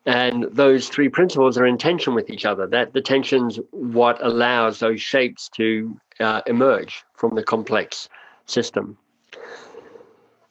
And 0.05 0.45
those 0.51 0.89
three 0.89 1.09
principles 1.09 1.57
are 1.57 1.67
in 1.67 1.79
tension 1.79 2.15
with 2.15 2.29
each 2.29 2.45
other. 2.45 2.67
That 2.67 2.93
the 2.93 3.01
tension's 3.01 3.61
what 3.71 4.19
allows 4.25 4.81
those 4.81 5.01
shapes 5.01 5.49
to 5.51 5.97
uh, 6.19 6.43
emerge 6.47 7.05
from 7.15 7.35
the 7.35 7.43
complex 7.43 8.09
system. 8.47 8.99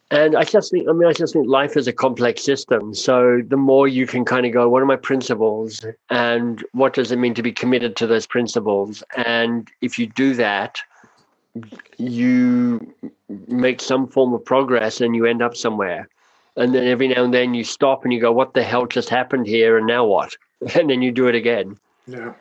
And 0.09 0.35
I 0.35 0.43
just 0.43 0.71
think, 0.71 0.89
I 0.89 0.91
mean, 0.91 1.07
I 1.07 1.13
just 1.13 1.31
think 1.31 1.47
life 1.47 1.77
is 1.77 1.87
a 1.87 1.93
complex 1.93 2.43
system. 2.43 2.93
So 2.93 3.41
the 3.47 3.55
more 3.55 3.87
you 3.87 4.05
can 4.05 4.25
kind 4.25 4.45
of 4.45 4.51
go, 4.51 4.67
what 4.67 4.81
are 4.81 4.85
my 4.85 4.97
principles? 4.97 5.85
And 6.09 6.63
what 6.73 6.93
does 6.93 7.13
it 7.13 7.17
mean 7.17 7.33
to 7.35 7.41
be 7.41 7.53
committed 7.53 7.95
to 7.97 8.07
those 8.07 8.27
principles? 8.27 9.03
And 9.15 9.69
if 9.79 9.97
you 9.97 10.07
do 10.07 10.33
that, 10.33 10.79
you 11.97 12.93
make 13.47 13.79
some 13.79 14.05
form 14.07 14.33
of 14.33 14.43
progress 14.43 14.99
and 14.99 15.15
you 15.15 15.25
end 15.25 15.41
up 15.41 15.55
somewhere. 15.55 16.09
And 16.57 16.73
then 16.75 16.85
every 16.85 17.07
now 17.07 17.23
and 17.23 17.33
then 17.33 17.53
you 17.53 17.63
stop 17.63 18.03
and 18.03 18.13
you 18.13 18.19
go, 18.19 18.31
what 18.31 18.53
the 18.53 18.63
hell 18.63 18.85
just 18.85 19.09
happened 19.09 19.47
here? 19.47 19.77
And 19.77 19.87
now 19.87 20.05
what? 20.05 20.35
And 20.75 20.91
then 20.91 21.01
you 21.01 21.11
do 21.11 21.27
it 21.27 21.33
again. 21.33 21.75
Yeah. 22.05 22.33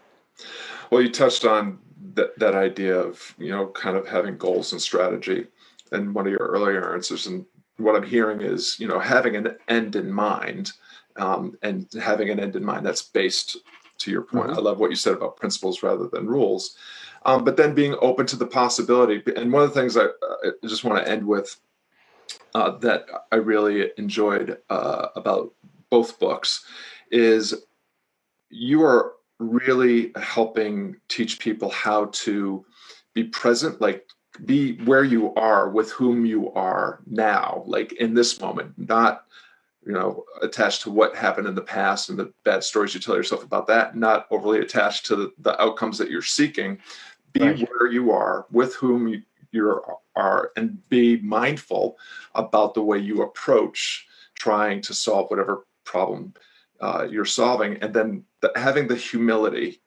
Well, 0.91 1.01
you 1.01 1.11
touched 1.11 1.47
on 1.47 1.79
that, 2.15 2.39
that 2.39 2.55
idea 2.55 2.99
of, 2.99 3.35
you 3.39 3.49
know, 3.49 3.69
kind 3.69 3.97
of 3.97 4.07
having 4.07 4.37
goals 4.37 4.73
and 4.73 4.83
strategy 4.83 5.47
and 5.91 6.15
one 6.15 6.27
of 6.27 6.33
your 6.33 6.47
earlier 6.47 6.93
answers. 6.93 7.27
And 7.27 7.47
what 7.79 7.97
I'm 7.97 8.03
hearing 8.03 8.43
is, 8.43 8.79
you 8.79 8.87
know, 8.87 8.99
having 8.99 9.37
an 9.37 9.57
end 9.69 9.97
in 9.97 10.13
mind 10.13 10.73
um, 11.17 11.57
and 11.63 11.91
having 11.99 12.29
an 12.29 12.39
end 12.39 12.57
in 12.57 12.65
mind 12.65 12.85
that's 12.85 13.01
based 13.01 13.57
to 13.99 14.11
your 14.11 14.23
point. 14.23 14.51
Mm-hmm. 14.51 14.59
I 14.59 14.63
love 14.63 14.81
what 14.81 14.91
you 14.91 14.97
said 14.97 15.15
about 15.15 15.39
principles 15.39 15.83
rather 15.83 16.09
than 16.09 16.27
rules 16.27 16.77
um, 17.25 17.45
but 17.45 17.57
then 17.57 17.75
being 17.75 17.95
open 18.01 18.27
to 18.27 18.37
the 18.37 18.47
possibility. 18.47 19.23
And 19.37 19.53
one 19.53 19.63
of 19.63 19.73
the 19.73 19.81
things 19.81 19.97
I, 19.97 20.05
I 20.05 20.51
just 20.67 20.85
want 20.85 21.05
to 21.05 21.11
end 21.11 21.27
with 21.27 21.59
uh, 22.55 22.79
that 22.79 23.07
I 23.33 23.37
really 23.37 23.91
enjoyed 23.97 24.59
uh, 24.69 25.09
about 25.17 25.53
both 25.91 26.19
books 26.19 26.65
is 27.11 27.55
you 28.51 28.83
are 28.85 29.13
really 29.39 30.13
helping 30.17 30.97
teach 31.09 31.39
people 31.39 31.71
how 31.71 32.07
to 32.13 32.65
be 33.15 33.25
present, 33.25 33.81
like 33.81 34.07
be 34.45 34.77
where 34.85 35.05
you 35.05 35.35
are 35.35 35.71
with 35.71 35.91
whom 35.91 36.25
you 36.25 36.53
are 36.53 37.01
now, 37.07 37.63
like 37.67 37.93
in 37.95 38.15
this 38.15 38.41
moment, 38.41 38.73
not 38.77 39.25
you 39.85 39.93
know 39.93 40.25
attached 40.43 40.83
to 40.83 40.91
what 40.91 41.17
happened 41.17 41.47
in 41.47 41.55
the 41.55 41.63
past 41.63 42.11
and 42.11 42.19
the 42.19 42.33
bad 42.45 42.63
stories 42.63 42.95
you 42.95 43.01
tell 43.01 43.17
yourself 43.17 43.43
about 43.43 43.67
that 43.67 43.97
not 43.97 44.27
overly 44.31 44.59
attached 44.59 45.07
to 45.07 45.17
the, 45.17 45.33
the 45.39 45.61
outcomes 45.61 45.97
that 45.97 46.11
you're 46.11 46.21
seeking 46.21 46.79
be 47.33 47.41
right. 47.41 47.69
where 47.71 47.91
you 47.91 48.11
are 48.11 48.47
with 48.51 48.75
whom 48.75 49.09
you 49.09 49.23
you 49.53 49.83
are 50.17 50.53
and 50.57 50.89
be 50.89 51.19
mindful 51.19 51.99
about 52.35 52.75
the 52.75 52.83
way 52.83 52.99
you 52.99 53.23
approach 53.23 54.07
trying 54.35 54.81
to 54.81 54.95
solve 54.95 55.31
whatever 55.31 55.67
problem 55.85 56.33
uh, 56.81 57.07
you're 57.11 57.25
solving 57.25 57.77
and 57.79 57.93
then 57.93 58.25
the, 58.41 58.51
having 58.57 58.89
the 58.89 58.97
humility 58.97 59.83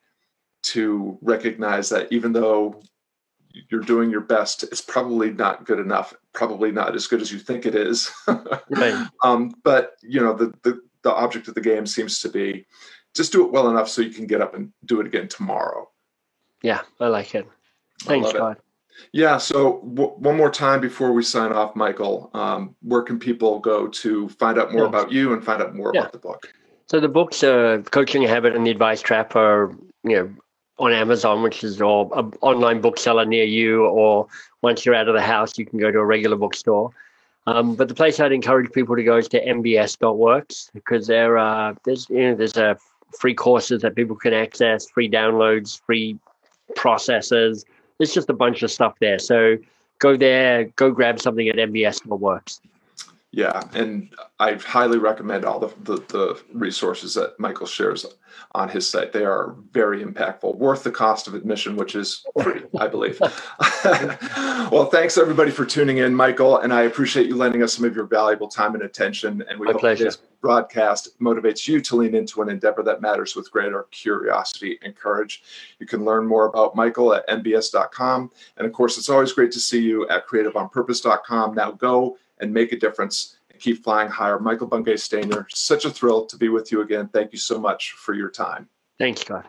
to 0.62 1.18
recognize 1.22 1.88
that 1.88 2.10
even 2.12 2.32
though 2.32 2.80
you're 3.70 3.80
doing 3.80 4.10
your 4.10 4.20
best 4.20 4.62
it's 4.64 4.80
probably 4.80 5.30
not 5.30 5.64
good 5.64 5.78
enough 5.78 6.14
probably 6.32 6.70
not 6.70 6.94
as 6.94 7.06
good 7.06 7.20
as 7.20 7.32
you 7.32 7.38
think 7.38 7.66
it 7.66 7.74
is 7.74 8.10
right. 8.70 9.08
um, 9.22 9.52
but 9.62 9.92
you 10.02 10.20
know 10.20 10.34
the, 10.34 10.52
the 10.62 10.80
the 11.02 11.12
object 11.12 11.48
of 11.48 11.54
the 11.54 11.60
game 11.60 11.86
seems 11.86 12.20
to 12.20 12.28
be 12.28 12.66
just 13.14 13.30
do 13.30 13.44
it 13.44 13.52
well 13.52 13.68
enough 13.68 13.88
so 13.88 14.02
you 14.02 14.10
can 14.10 14.26
get 14.26 14.40
up 14.40 14.54
and 14.54 14.72
do 14.84 15.00
it 15.00 15.06
again 15.06 15.28
tomorrow 15.28 15.88
yeah, 16.64 16.80
I 16.98 17.08
like 17.08 17.34
it. 17.34 17.46
Thanks, 18.00 18.32
God. 18.32 18.56
Yeah. 19.12 19.38
So 19.38 19.80
w- 19.94 20.12
one 20.18 20.36
more 20.36 20.50
time 20.50 20.80
before 20.80 21.12
we 21.12 21.22
sign 21.22 21.52
off, 21.52 21.74
Michael, 21.76 22.30
um, 22.34 22.74
where 22.82 23.02
can 23.02 23.18
people 23.18 23.58
go 23.58 23.88
to 23.88 24.28
find 24.28 24.58
out 24.58 24.72
more 24.72 24.86
about 24.86 25.12
you 25.12 25.32
and 25.32 25.44
find 25.44 25.62
out 25.62 25.74
more 25.74 25.92
yeah. 25.94 26.00
about 26.00 26.12
the 26.12 26.18
book? 26.18 26.52
So 26.86 27.00
the 27.00 27.08
books, 27.08 27.42
uh, 27.42 27.82
Coaching 27.90 28.22
Habit 28.22 28.54
and 28.54 28.66
the 28.66 28.70
Advice 28.70 29.00
Trap, 29.00 29.36
are 29.36 29.74
you 30.02 30.16
know 30.16 30.34
on 30.78 30.92
Amazon, 30.92 31.42
which 31.42 31.64
is 31.64 31.80
or 31.80 32.10
an 32.16 32.32
online 32.40 32.80
bookseller 32.80 33.24
near 33.24 33.44
you, 33.44 33.86
or 33.86 34.26
once 34.62 34.84
you're 34.84 34.94
out 34.94 35.08
of 35.08 35.14
the 35.14 35.22
house, 35.22 35.56
you 35.58 35.66
can 35.66 35.78
go 35.78 35.90
to 35.90 35.98
a 35.98 36.04
regular 36.04 36.36
bookstore. 36.36 36.90
Um, 37.46 37.74
but 37.74 37.88
the 37.88 37.94
place 37.94 38.18
I'd 38.20 38.32
encourage 38.32 38.72
people 38.72 38.96
to 38.96 39.02
go 39.02 39.18
is 39.18 39.28
to 39.28 39.44
mbs.works 39.44 40.70
because 40.72 41.06
there 41.06 41.36
are 41.36 41.76
there's 41.84 42.08
you 42.08 42.30
know 42.30 42.34
there's 42.34 42.56
a 42.56 42.76
free 43.18 43.34
courses 43.34 43.82
that 43.82 43.94
people 43.94 44.16
can 44.16 44.32
access, 44.32 44.88
free 44.88 45.08
downloads, 45.08 45.80
free 45.86 46.18
processes. 46.74 47.64
There's 47.98 48.12
just 48.12 48.30
a 48.30 48.34
bunch 48.34 48.62
of 48.62 48.70
stuff 48.70 48.94
there. 49.00 49.18
So 49.18 49.56
go 49.98 50.16
there, 50.16 50.64
go 50.76 50.90
grab 50.90 51.20
something 51.20 51.48
at 51.48 51.56
MBS 51.56 52.02
that 52.02 52.14
works. 52.16 52.60
Yeah, 53.36 53.62
and 53.74 54.14
I 54.38 54.52
highly 54.54 54.98
recommend 54.98 55.44
all 55.44 55.58
the, 55.58 55.72
the, 55.82 55.96
the, 56.06 56.40
resources 56.52 57.14
that 57.14 57.40
Michael 57.40 57.66
shares 57.66 58.06
on 58.52 58.68
his 58.68 58.88
site. 58.88 59.12
They 59.12 59.24
are 59.24 59.56
very 59.72 60.04
impactful, 60.04 60.54
worth 60.56 60.84
the 60.84 60.92
cost 60.92 61.26
of 61.26 61.34
admission, 61.34 61.74
which 61.74 61.96
is 61.96 62.24
free, 62.40 62.62
I 62.78 62.86
believe. 62.86 63.18
well, 64.70 64.86
thanks 64.86 65.18
everybody 65.18 65.50
for 65.50 65.66
tuning 65.66 65.98
in, 65.98 66.14
Michael, 66.14 66.58
and 66.58 66.72
I 66.72 66.82
appreciate 66.82 67.26
you 67.26 67.34
lending 67.34 67.64
us 67.64 67.74
some 67.74 67.84
of 67.84 67.96
your 67.96 68.06
valuable 68.06 68.46
time 68.46 68.74
and 68.74 68.84
attention. 68.84 69.44
And 69.48 69.58
we 69.58 69.66
My 69.66 69.72
hope 69.72 69.80
pleasure. 69.80 70.04
this 70.04 70.18
broadcast 70.40 71.18
motivates 71.18 71.66
you 71.66 71.80
to 71.80 71.96
lean 71.96 72.14
into 72.14 72.40
an 72.40 72.48
endeavor 72.48 72.84
that 72.84 73.00
matters 73.00 73.34
with 73.34 73.50
greater 73.50 73.86
curiosity 73.90 74.78
and 74.82 74.94
courage. 74.94 75.42
You 75.80 75.86
can 75.86 76.04
learn 76.04 76.24
more 76.24 76.46
about 76.46 76.76
Michael 76.76 77.14
at 77.14 77.26
mbs.com. 77.28 78.30
And 78.58 78.66
of 78.66 78.72
course, 78.72 78.96
it's 78.96 79.08
always 79.08 79.32
great 79.32 79.50
to 79.52 79.60
see 79.60 79.80
you 79.80 80.08
at 80.08 80.28
creativeonpurpose.com. 80.28 81.54
Now 81.54 81.72
go 81.72 82.16
and 82.44 82.54
make 82.54 82.72
a 82.72 82.78
difference 82.78 83.38
and 83.50 83.60
keep 83.60 83.82
flying 83.82 84.08
higher. 84.08 84.38
Michael 84.38 84.68
Bungay 84.68 84.94
Stanier, 84.94 85.46
such 85.48 85.84
a 85.84 85.90
thrill 85.90 86.26
to 86.26 86.36
be 86.36 86.48
with 86.48 86.70
you 86.70 86.82
again. 86.82 87.08
Thank 87.08 87.32
you 87.32 87.38
so 87.38 87.58
much 87.58 87.92
for 87.92 88.14
your 88.14 88.30
time. 88.30 88.68
Thanks, 88.98 89.22
Scott. 89.22 89.46